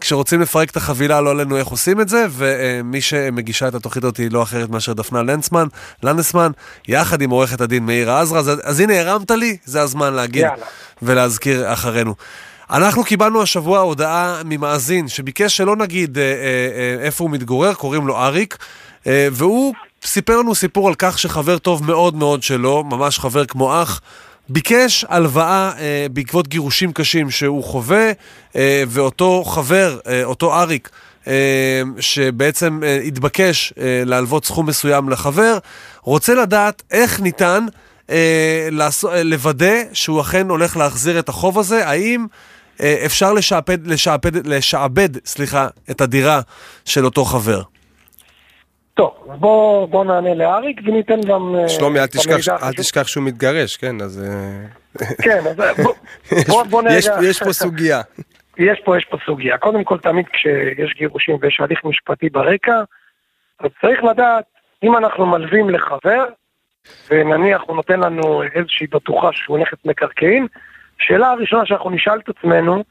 [0.01, 4.17] כשרוצים לפרק את החבילה, לא עלינו איך עושים את זה, ומי שמגישה את התוכנית הזאת
[4.17, 5.67] היא לא אחרת מאשר דפנה לנסמן,
[6.03, 6.51] לנסמן,
[6.89, 8.39] יחד עם עורכת הדין מאירה עזרא.
[8.39, 10.67] אז, אז הנה, הרמת לי, זה הזמן להגיד יאללה.
[11.03, 12.15] ולהזכיר אחרינו.
[12.71, 18.07] אנחנו קיבלנו השבוע הודעה ממאזין שביקש שלא נגיד אה, אה, אה, איפה הוא מתגורר, קוראים
[18.07, 18.59] לו אריק,
[19.07, 23.83] אה, והוא סיפר לנו סיפור על כך שחבר טוב מאוד מאוד שלו, ממש חבר כמו
[23.83, 24.01] אח,
[24.51, 28.13] ביקש הלוואה אה, בעקבות גירושים קשים שהוא חווה,
[28.57, 30.91] אה, ואותו חבר, אה, אותו אריק,
[31.27, 35.59] אה, שבעצם אה, התבקש אה, להלוות סכום מסוים לחבר,
[36.03, 37.67] רוצה לדעת איך ניתן
[38.11, 42.27] אה, לעשות, אה, לוודא שהוא אכן הולך להחזיר את החוב הזה, האם...
[42.83, 46.41] אה, אפשר לשעבד, לשעבד, לשעבד, סליחה, את הדירה
[46.85, 47.63] של אותו חבר.
[49.01, 51.55] טוב, בוא, בוא נענה לאריק וניתן גם...
[51.55, 54.25] אה, שלומי, אל תשכח, אל תשכח שהוא מתגרש, כן, אז...
[54.25, 55.95] אה, כן, אז אה, בוא,
[56.49, 56.97] בוא, בוא נרגע...
[56.97, 58.01] יש, יש פה סוגיה.
[58.59, 59.59] יש פה, יש פה סוגיה.
[59.59, 62.83] קודם כל, תמיד כשיש גירושים ויש הליך משפטי ברקע,
[63.61, 64.45] אז צריך לדעת,
[64.83, 66.25] אם אנחנו מלווים לחבר,
[67.11, 70.47] ונניח הוא נותן לנו איזושהי בטוחה שהוא נכס מקרקעין,
[71.01, 72.85] השאלה הראשונה שאנחנו נשאל את עצמנו,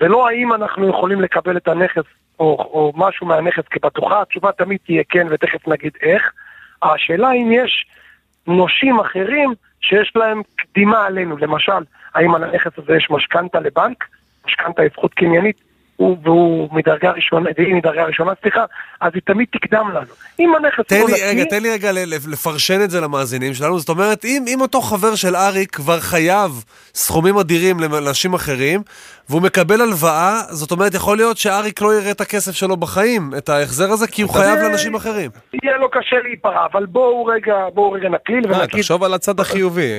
[0.00, 2.04] זה לא האם אנחנו יכולים לקבל את הנכס
[2.40, 6.32] או, או משהו מהנכס כבטוחה, התשובה תמיד תהיה כן ותכף נגיד איך.
[6.82, 7.86] השאלה אם יש
[8.46, 11.82] נושים אחרים שיש להם קדימה עלינו, למשל,
[12.14, 14.04] האם על הנכס הזה יש משכנתה לבנק,
[14.46, 15.60] משכנתה היא זכות קניינית,
[15.96, 18.64] הוא והוא מדרגה ראשונה, והיא מדרגה ראשונה, סליחה,
[19.00, 20.12] אז היא תמיד תקדם לנו.
[20.40, 21.90] אם הנכס תן לי, רגע, תן לי רגע
[22.28, 26.64] לפרשן את זה למאזינים שלנו, זאת אומרת, אם, אם אותו חבר של אריק כבר חייב
[26.94, 28.82] סכומים אדירים לאנשים אחרים,
[29.30, 33.48] והוא מקבל הלוואה, זאת אומרת, יכול להיות שאריק לא יראה את הכסף שלו בחיים, את
[33.48, 35.30] ההחזר הזה, כי הוא חייב לאנשים אחרים.
[35.62, 38.80] יהיה לו קשה להיפרע, אבל בואו רגע, בואו רגע נקליל אה, ונגיד...
[38.80, 39.90] תחשוב על הצד החיובי.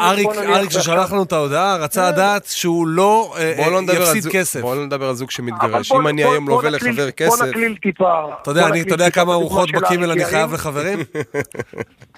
[0.00, 4.60] אריק, ששלח לנו את ההודעה, רצה לדעת שהוא לא, אה, לא יפסיד כסף.
[4.60, 5.92] בואו לא נדבר על זוג שמתגרש.
[5.92, 7.38] אם אני היום לווה לחבר כסף...
[7.38, 8.12] בוא נקליל טיפה.
[8.42, 10.98] אתה יודע, אתה יודע כמה ארוחות בקימל אני חייב לחברים?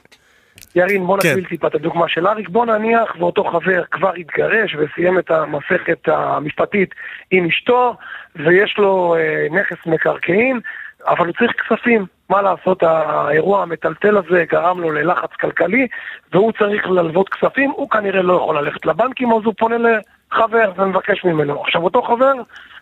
[0.75, 1.29] ירין, בוא כן.
[1.29, 2.49] נקביל טיפה את הדוגמה של אריק.
[2.49, 6.95] בוא נניח ואותו חבר כבר התגרש וסיים את המסכת המשפטית
[7.31, 7.97] עם אשתו,
[8.37, 10.61] ויש לו אה, נכס מקרקעין,
[11.07, 12.07] אבל הוא צריך כספים.
[12.31, 15.87] מה לעשות, האירוע המטלטל הזה גרם לו ללחץ כלכלי,
[16.33, 21.25] והוא צריך ללוות כספים, הוא כנראה לא יכול ללכת לבנקים, אז הוא פונה לחבר ומבקש
[21.25, 21.61] ממנו.
[21.63, 22.33] עכשיו, אותו חבר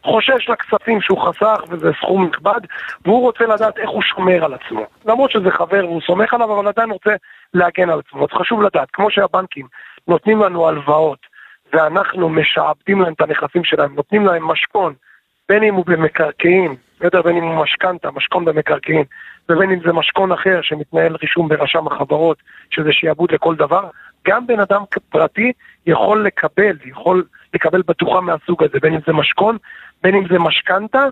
[0.05, 2.61] חושש לכספים שהוא חסך, וזה סכום נכבד,
[3.05, 4.87] והוא רוצה לדעת איך הוא שומר על עצמו.
[5.07, 7.11] למרות שזה חבר והוא סומך עליו, אבל עדיין רוצה
[7.55, 8.25] להגן על עצמו.
[8.25, 9.67] אז חשוב לדעת, כמו שהבנקים
[10.09, 11.19] נותנים לנו הלוואות,
[11.73, 14.95] ואנחנו משעבדים להם את הנכסים שלהם, נותנים להם משכון,
[15.49, 19.05] בין אם הוא במקרקעין, יודע, בין אם הוא משכנתה, משכון במקרקעין,
[19.49, 22.37] ובין אם זה משכון אחר שמתנהל רישום ברשם החברות,
[22.71, 23.89] שזה שיעבוד לכל דבר,
[24.29, 25.53] גם בן אדם פרטי
[25.87, 27.25] יכול לקבל, יכול
[27.55, 29.57] לקבל בטוחה מהסוג הזה, בין אם זה משכון,
[30.03, 31.05] בין אם זה משכנתה,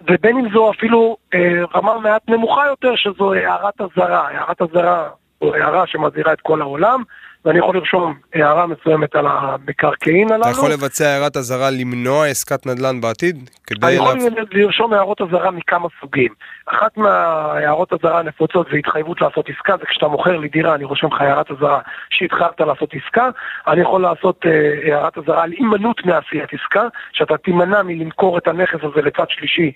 [0.00, 4.28] ובין אם זו אפילו אה, רמה מעט נמוכה יותר, שזו הערת אזהרה.
[4.28, 5.08] הערת אזהרה
[5.42, 7.02] הערה שמזהירה את כל העולם,
[7.44, 10.42] ואני יכול לרשום הערה מסוימת על המקרקעין הללו.
[10.42, 13.50] אתה יכול לבצע הערת אזהרה למנוע עסקת נדל"ן בעתיד?
[13.82, 14.42] אני יכול לה...
[14.52, 16.34] לרשום הערות אזהרה מכמה סוגים.
[16.66, 21.06] אחת מהערות אזהרה הנפוצות זה התחייבות לעשות עסקה, זה כשאתה מוכר לי דירה, אני רושם
[21.06, 21.80] לך הערת אזהרה
[22.10, 23.28] שהתחייבת לעשות עסקה.
[23.66, 28.78] אני יכול לעשות uh, הערת אזהרה על הימנעות מעשיית עסקה, שאתה תימנע מלמכור את הנכס
[28.82, 29.72] הזה לצד שלישי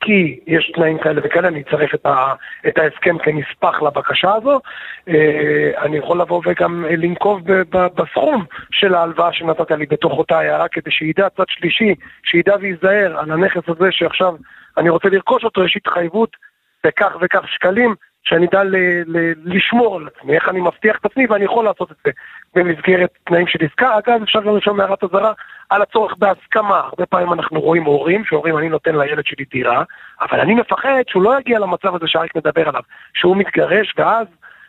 [0.00, 2.34] כי יש תנאים כאלה וכאלה, אני אצרף את, ה,
[2.68, 4.60] את ההסכם כנספח לבקשה הזו.
[5.08, 7.40] אה, אני יכול לבוא וגם לנקוב
[7.70, 13.30] בסכום של ההלוואה שנתת לי בתוך אותה הערה, כדי שידע צד שלישי, שידע וייזהר על
[13.30, 14.34] הנכס הזה שעכשיו
[14.76, 16.36] אני רוצה לרכוש אותו, יש התחייבות
[16.84, 18.62] בכך וכך שקלים, שאני אדע
[19.44, 22.10] לשמור על עצמי, איך אני מבטיח את עצמי, ואני יכול לעשות את זה
[22.54, 23.98] במסגרת תנאים של עסקה.
[23.98, 25.32] אגב, אפשר גם לרשום הערת אזהרה
[25.70, 26.78] על הצורך בהסכמה.
[26.78, 29.82] הרבה פעמים אנחנו רואים הורים שאומרים, אני נותן לילד שלי דירה,
[30.20, 32.82] אבל אני מפחד שהוא לא יגיע למצב הזה שאריק מדבר עליו,
[33.14, 34.26] שהוא מתגרש, ואז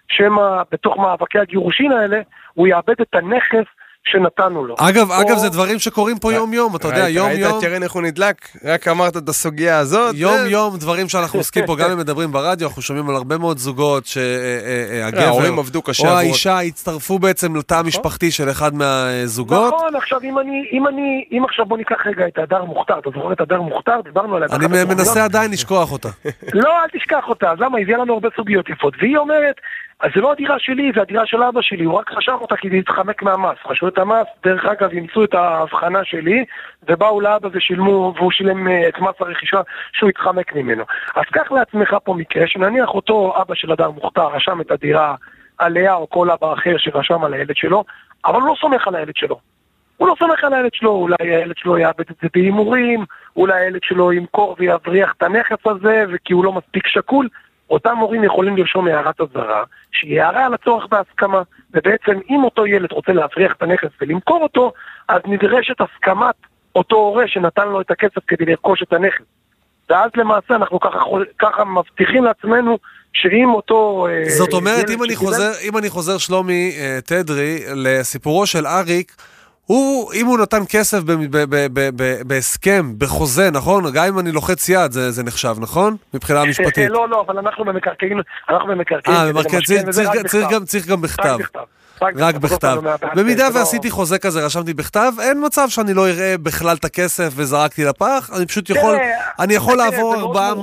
[0.07, 2.21] שמא בתוך מאבקי הגירושין האלה,
[2.53, 3.65] הוא יאבד את הנכס
[4.07, 4.75] שנתנו לו.
[4.79, 5.21] אגב, או...
[5.21, 7.51] אגב, זה דברים שקורים פה יום-יום, אתה יודע, יום-יום...
[7.51, 8.47] ראית את קרן איך הוא נדלק?
[8.63, 10.15] רק אמרת את הסוגיה הזאת.
[10.17, 14.05] יום-יום, דברים שאנחנו עוסקים פה, גם אם מדברים ברדיו, אנחנו שומעים על הרבה מאוד זוגות
[14.05, 15.21] שהגבר...
[15.21, 17.85] ההורים עבדו קשה או האישה הצטרפו בעצם לתא נכון.
[17.85, 19.73] המשפחתי של אחד מהזוגות.
[19.73, 23.09] נכון, עכשיו אם אני, אם אני, אם עכשיו בוא ניקח רגע את הדר מוכתר, אתה
[23.15, 24.01] זוכר את הדר מוכתר?
[24.03, 24.47] דיברנו עליה.
[24.51, 26.09] אני מנסה עדיין לשכוח אותה.
[26.53, 27.79] לא, אל תשכח אותה, אז למה?
[27.79, 29.55] הביאה לנו הרבה סוגיות יפות, והיא אומרת...
[29.99, 32.75] אז זה לא הדירה שלי, זה הדירה של אבא שלי, הוא רק חשב אותה כדי
[32.75, 33.57] להתחמק מהמס.
[33.65, 36.45] רשויות המס, דרך אגב, אימצו את ההבחנה שלי,
[36.89, 39.61] ובאו לאבא ושילמו, והוא שילם אה, את מס הרכישה
[39.93, 40.83] שהוא התחמק ממנו.
[41.15, 45.15] אז קח לעצמך פה מקרה, שנניח אותו אבא של אדם מוכתר רשם את הדירה
[45.57, 47.83] עליה, או כל אבא אחר שרשם על הילד שלו,
[48.25, 49.39] אבל הוא לא סומך על הילד שלו.
[49.97, 53.83] הוא לא סומך על הילד שלו, אולי הילד שלו יאבד את זה בהימורים, אולי הילד
[53.83, 57.27] שלו ימכור ויבריח את הנכס הזה, וכי הוא לא מספיק שקול.
[57.69, 61.41] אותם הורים יכולים לרשום הערת אזהרה, שהיא הערה על הצורך בהסכמה,
[61.73, 64.71] ובעצם אם אותו ילד רוצה להבריח את הנכס ולמכור אותו,
[65.07, 66.35] אז נדרשת הסכמת
[66.75, 69.23] אותו הורה שנתן לו את הכסף כדי לרכוש את הנכס.
[69.89, 70.99] ואז למעשה אנחנו ככה,
[71.39, 72.77] ככה מבטיחים לעצמנו
[73.13, 74.07] שאם אותו...
[74.09, 79.15] אה, זאת אומרת, אם אני, חוזר, אם אני חוזר, שלומי אה, תדרי, לסיפורו של אריק,
[79.65, 80.99] הוא, אם הוא נתן כסף
[82.27, 83.83] בהסכם, בחוזה, נכון?
[83.93, 85.95] גם אם אני לוחץ יד, זה, זה נחשב, נכון?
[86.13, 86.89] מבחינה משפטית.
[86.89, 89.17] לא, לא, אבל אנחנו במקרקעין, אנחנו במקרקעין.
[89.17, 91.37] אה, במקרקעין, צריך, גם, צריך גם בכתב.
[92.01, 92.77] רק בכתב.
[93.15, 97.33] במידה לא- ועשיתי חוזה כזה, רשמתי בכתב, אין מצב שאני לא אראה בכלל את הכסף
[97.35, 98.95] וזרקתי לפח, אני פשוט יכול,
[99.39, 100.53] אני יכול לעבור ארבעה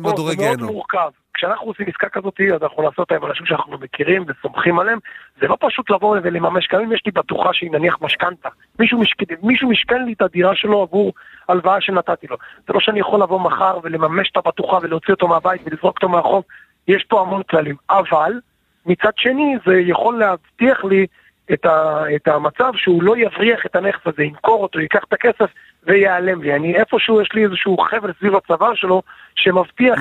[0.00, 0.56] מדורי גיהנום.
[0.56, 1.08] זה מאוד מורכב.
[1.34, 4.98] כשאנחנו עושים עסקה כזאת, אז אנחנו נעשה אותה עם אנשים שאנחנו מכירים וסומכים עליהם.
[5.40, 8.48] זה לא פשוט לבוא ולממש, גם אם יש לי בטוחה שהיא נניח משכנתה.
[8.78, 9.16] מישהו, משק...
[9.42, 11.12] מישהו משכן לי את הדירה שלו עבור
[11.48, 12.36] הלוואה שנתתי לו.
[12.66, 16.44] זה לא שאני יכול לבוא מחר ולממש את הבטוחה ולהוציא אותו מהבית ולזרוק אותו מהחוב.
[16.88, 17.76] יש פה המון כללים.
[17.90, 18.32] אבל,
[18.88, 21.06] מצד שני, זה יכול להבטיח לי
[21.52, 25.50] את, ה, את המצב שהוא לא יבריח את הנכס הזה, ימכור אותו, ייקח את הכסף
[25.86, 26.54] וייעלם לי.
[26.54, 29.02] אני איפשהו, יש לי איזשהו חבל סביב הצוואר שלו,
[29.34, 29.98] שמבטיח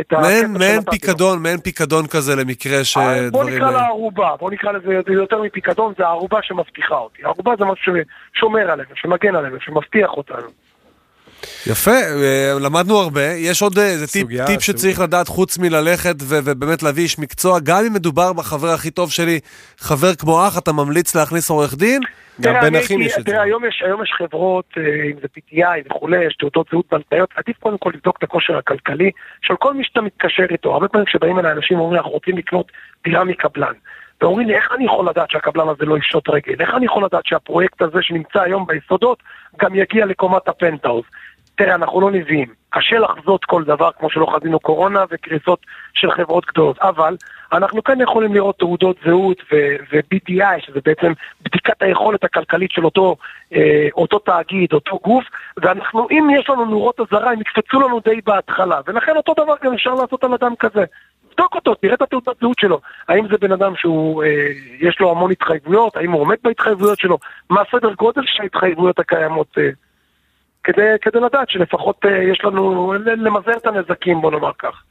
[0.00, 0.20] את ה...
[0.58, 3.30] מעין פיקדון, מעין פיקדון כזה למקרה שדברים...
[3.30, 7.24] בוא נקרא לה ערובה, בוא נקרא לזה יותר מפיקדון, זה הערובה שמבטיחה אותי.
[7.24, 7.94] הערובה זה משהו
[8.34, 10.69] ששומר עלינו, שמגן עלינו, שמבטיח אותנו.
[11.66, 13.22] יפה, אה, למדנו הרבה.
[13.22, 17.84] יש עוד איזה טיפ, טיפ שצריך לדעת חוץ מללכת ו- ובאמת להביא איש מקצוע, גם
[17.86, 19.40] אם מדובר בחבר הכי טוב שלי,
[19.78, 22.00] חבר כמו אח, אתה ממליץ להכניס עורך דין?
[22.40, 23.32] גם בין אחים יש את זה.
[23.32, 27.30] תראה, היום יש, היום יש חברות, אה, אם זה PTI וכולי, יש תעודות זהות בנקאיות,
[27.36, 29.10] עדיף קודם כל לבדוק את הכושר הכלכלי
[29.42, 30.72] של כל מי שאתה מתקשר איתו.
[30.72, 32.72] הרבה פעמים כשבאים אליי אנשים אומרים, אנחנו רוצים לקנות
[33.04, 33.72] דירה מקבלן.
[34.20, 36.54] ואומרים לי, איך אני יכול לדעת שהקבלן הזה לא יפשוט רגל?
[36.60, 39.22] איך אני יכול לדעת שהפרויקט הזה שנמצא היום ביסודות
[39.60, 41.04] גם יגיע לקומת הפנטהאוז?
[41.60, 42.48] תראה, אנחנו לא נביאים.
[42.70, 47.16] קשה לחזות כל דבר כמו שלא חזינו קורונה וקריסות של חברות גדולות, אבל
[47.52, 53.16] אנחנו כן יכולים לראות תעודות זהות ו-BDI, שזה בעצם בדיקת היכולת הכלכלית של אותו,
[53.54, 55.24] אה, אותו תאגיד, אותו גוף,
[55.56, 59.74] ואנחנו, אם יש לנו נורות אזהרה, הם יקפצו לנו די בהתחלה, ולכן אותו דבר גם
[59.74, 60.84] אפשר לעשות על אדם כזה.
[61.30, 62.80] תבדוק אותו, תראה את התעודת זהות שלו.
[63.08, 64.46] האם זה בן אדם שהוא, אה,
[64.80, 67.18] יש לו המון התחייבויות, האם הוא עומד בהתחייבויות שלו,
[67.50, 69.58] מה סדר גודל של ההתחייבויות הקיימות.
[69.58, 69.70] אה,
[70.64, 74.82] כדי, כדי לדעת שלפחות אה, יש לנו, למזער את הנזקים, בוא נאמר כך.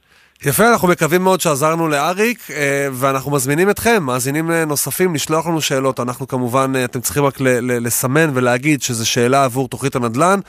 [0.44, 5.60] יפה, אנחנו מקווים מאוד שעזרנו לאריק, אה, ואנחנו מזמינים אתכם, מאזינים אה, נוספים, לשלוח לנו
[5.60, 6.00] שאלות.
[6.00, 10.40] אנחנו כמובן, אתם צריכים רק לסמן ולהגיד שזו שאלה עבור תוכנית הנדל"ן.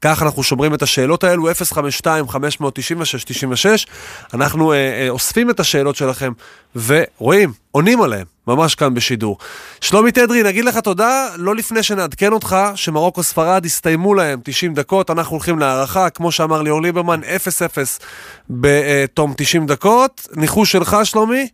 [0.00, 1.54] כך אנחנו שומרים את השאלות האלו, 052-596-96.
[4.34, 4.72] אנחנו
[5.08, 6.32] אוספים את השאלות שלכם
[6.86, 9.38] ורואים, עונים עליהן, ממש כאן בשידור.
[9.80, 15.10] שלומי תדרי, נגיד לך תודה, לא לפני שנעדכן אותך שמרוקו ספרד הסתיימו להם 90 דקות,
[15.10, 17.24] אנחנו הולכים להערכה, כמו שאמר ליאור ליברמן, 0-0
[18.50, 20.26] בתום 90 דקות.
[20.36, 21.48] ניחוש שלך, שלומי?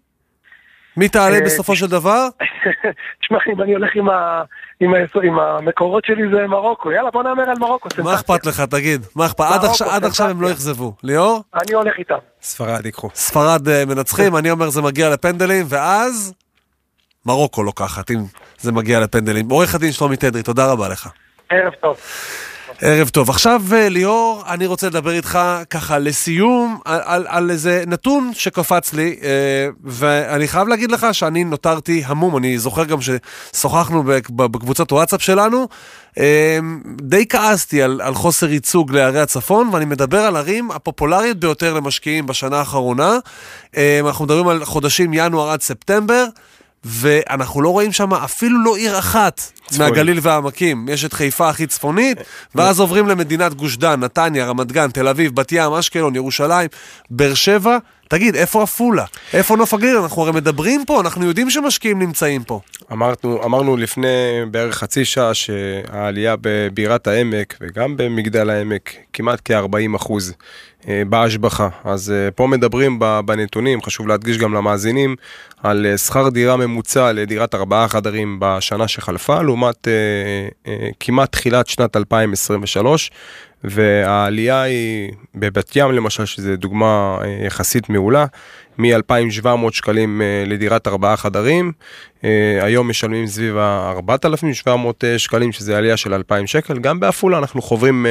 [0.97, 2.29] מי תעלה אה, בסופו של דבר?
[3.21, 4.43] תשמע, אם אני הולך עם, ה...
[4.81, 4.99] עם, ה...
[5.23, 7.89] עם המקורות שלי זה מרוקו, יאללה בוא נאמר על מרוקו.
[8.05, 9.07] מה אכפת לך, תגיד?
[9.17, 9.45] מה אכפת?
[9.53, 10.95] עד, עכשיו, עד עכשיו הם לא אכזבו.
[11.03, 11.43] ליאור?
[11.55, 12.15] אני הולך איתם.
[12.43, 13.11] ספרד ייקחו.
[13.15, 16.35] ספרד uh, מנצחים, אני אומר זה מגיע לפנדלים, ואז
[17.27, 18.25] מרוקו לוקחת, אם
[18.61, 19.51] זה מגיע לפנדלים.
[19.51, 21.09] עורך הדין שלומי תדרי, תודה רבה לך.
[21.51, 21.97] ערב טוב.
[22.81, 23.31] ערב טוב.
[23.31, 25.39] עכשיו, אה, ליאור, אני רוצה לדבר איתך
[25.71, 31.45] ככה לסיום על, על, על איזה נתון שקפץ לי, אה, ואני חייב להגיד לך שאני
[31.45, 32.37] נותרתי המום.
[32.37, 35.69] אני זוכר גם ששוחחנו בקבוצת וואטסאפ שלנו,
[36.19, 36.59] אה,
[37.03, 42.27] די כעסתי על, על חוסר ייצוג לערי הצפון, ואני מדבר על ערים הפופולריות ביותר למשקיעים
[42.27, 43.19] בשנה האחרונה.
[44.01, 46.25] אנחנו מדברים על חודשים ינואר עד ספטמבר.
[46.85, 49.62] ואנחנו לא רואים שם אפילו לא עיר אחת.
[49.79, 50.87] מהגליל והעמקים.
[50.91, 52.19] יש את חיפה הכי צפונית,
[52.55, 56.69] ואז עוברים למדינת גוש דן, נתניה, רמת גן, תל אביב, בת ים, אשקלון, ירושלים,
[57.11, 57.79] באר שבע.
[58.09, 59.05] תגיד, איפה עפולה?
[59.33, 59.97] איפה נוף הגליל?
[59.97, 62.61] אנחנו הרי מדברים פה, אנחנו יודעים שמשקיעים נמצאים פה.
[62.93, 64.09] אמרנו, אמרנו לפני
[64.51, 70.35] בערך חצי שעה שהעלייה בבירת העמק וגם במגדל העמק כמעט כ-40 אחוז.
[70.89, 71.69] אה, בהשבחה.
[71.85, 75.17] אז אה, פה מדברים בנתונים, חשוב להדגיש גם למאזינים,
[75.63, 79.89] על אה, שכר דירה ממוצע לדירת ארבעה חדרים בשנה שחלפה, לעומת
[81.01, 83.11] כמעט תחילת שנת 2023,
[83.65, 88.27] והעלייה היא בבת ים למשל, שזו דוגמה יחסית מעולה,
[88.79, 91.73] מ-2,700 שקלים לדירת ארבעה חדרים,
[92.63, 96.79] היום משלמים סביב ה-4,700 שקלים, שזה עלייה של 2,000 שקל.
[96.79, 98.07] גם בעפולה אנחנו חוברים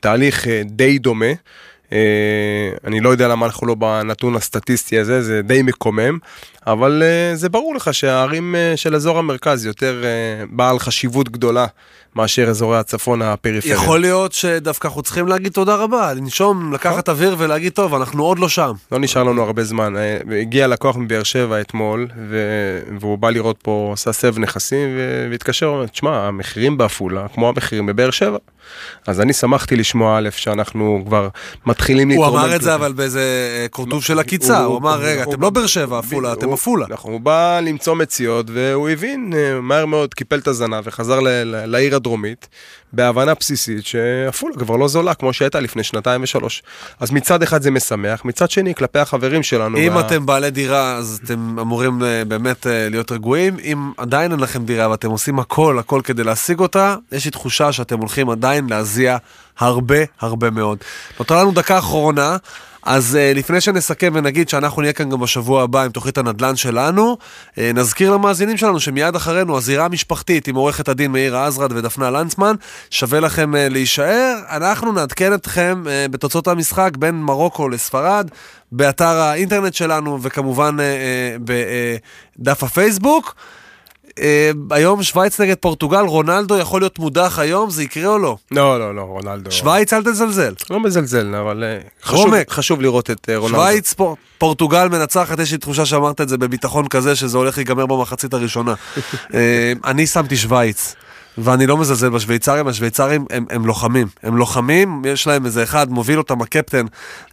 [0.00, 1.32] תהליך די דומה.
[1.92, 6.18] אה, אני לא יודע למה אנחנו לא בנתון הסטטיסטי הזה, זה די מקומם,
[6.72, 10.04] אבל אה, זה ברור לך שהערים אה, של אזור המרכז יותר
[10.50, 11.66] בעל חשיבות גדולה
[12.16, 13.74] מאשר אזורי הצפון הפריפריה.
[13.74, 18.38] יכול להיות שדווקא אנחנו צריכים להגיד תודה רבה, לנשום, לקחת אוויר ולהגיד, טוב, אנחנו עוד
[18.38, 18.72] לא שם.
[18.92, 19.94] לא נשאר לנו הרבה זמן.
[20.40, 22.06] הגיע לקוח מבאר שבע אתמול,
[23.00, 24.88] והוא בא לראות פה, עשה סב נכסים,
[25.30, 28.38] והתקשר, ואומר, תשמע, המחירים בעפולה, כמו המחירים בבאר שבע.
[29.06, 31.28] אז אני שמחתי לשמוע א', שאנחנו כבר
[31.66, 32.30] מתחילים להתרומם.
[32.30, 33.22] הוא אמר את זה אבל באיזה
[33.70, 36.86] כורטוב של עקיצה, הוא אמר, רגע, אתם לא באר שבע, עפולה, אתם עפולה.
[36.88, 41.96] נכון, הוא בא למצוא מציאות, והוא הבין, אה, מהר מאוד קיפל את הזנב וחזר לעיר
[41.96, 42.48] הדרומית,
[42.92, 46.62] בהבנה בסיסית שעפולה כבר לא זולה כמו שהייתה לפני שנתיים ושלוש.
[47.00, 49.78] אז מצד אחד זה משמח, מצד שני, כלפי החברים שלנו.
[49.78, 50.00] אם וה...
[50.00, 53.56] אתם בעלי דירה, אז אתם אמורים אה, באמת אה, להיות רגועים.
[53.64, 57.72] אם עדיין אין לכם דירה ואתם עושים הכל, הכל כדי להשיג אותה, יש לי תחושה
[57.72, 59.16] שאתם הולכים עדיין להזיע
[59.58, 60.78] הרבה הרבה מאוד.
[61.18, 62.36] נותרה לנו דקה אחרונה.
[62.90, 67.16] אז uh, לפני שנסכם ונגיד שאנחנו נהיה כאן גם בשבוע הבא עם תוכנית הנדל"ן שלנו,
[67.50, 72.54] uh, נזכיר למאזינים שלנו שמיד אחרינו הזירה המשפחתית עם עורכת הדין מאירה עזרד ודפנה לנצמן,
[72.90, 74.34] שווה לכם uh, להישאר.
[74.50, 78.30] אנחנו נעדכן אתכם בתוצאות המשחק בין מרוקו לספרד,
[78.72, 80.76] באתר האינטרנט שלנו וכמובן
[82.38, 83.34] בדף הפייסבוק.
[84.20, 88.36] אה, היום שווייץ נגד פורטוגל, רונלדו יכול להיות מודח היום, זה יקרה או לא?
[88.50, 89.50] לא, לא, לא, רונלדו.
[89.50, 90.54] שווייץ אל תזלזל.
[90.70, 93.58] לא מזלזל, אבל אה, חשוב, חשוב לראות את אה, רונלדו.
[93.58, 93.94] שווייץ,
[94.38, 98.74] פורטוגל מנצחת, יש לי תחושה שאמרת את זה בביטחון כזה, שזה הולך להיגמר במחצית הראשונה.
[99.84, 100.94] אני שמתי שווייץ.
[101.38, 104.06] ואני לא מזלזל בשוויצרים, השוויצרים הם, הם לוחמים.
[104.22, 106.86] הם לוחמים, יש להם איזה אחד, מוביל אותם הקפטן,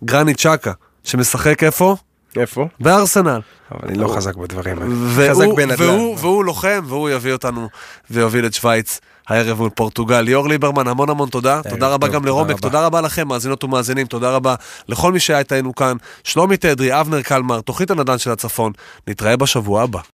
[0.03, 0.71] גרני צ'אקה,
[1.03, 1.95] שמשחק איפה?
[2.37, 2.67] איפה?
[2.79, 3.41] בארסנל.
[3.71, 5.29] אבל אני לא חזק בדברים האלה.
[5.29, 5.89] חזק בנדל"ן.
[6.17, 7.69] והוא, לוחם, והוא יביא אותנו
[8.11, 10.21] ויוביל את שווייץ הערב מול פורטוגל.
[10.21, 11.61] ליאור ליברמן, המון המון תודה.
[11.69, 14.55] תודה רבה גם לרומק, תודה רבה לכם, מאזינות ומאזינים, תודה רבה
[14.89, 15.97] לכל מי שהיה איתנו כאן.
[16.23, 18.71] שלומי תדרי, אבנר קלמר, תוכנית הנדל"ן של הצפון.
[19.07, 19.99] נתראה בשבוע הבא.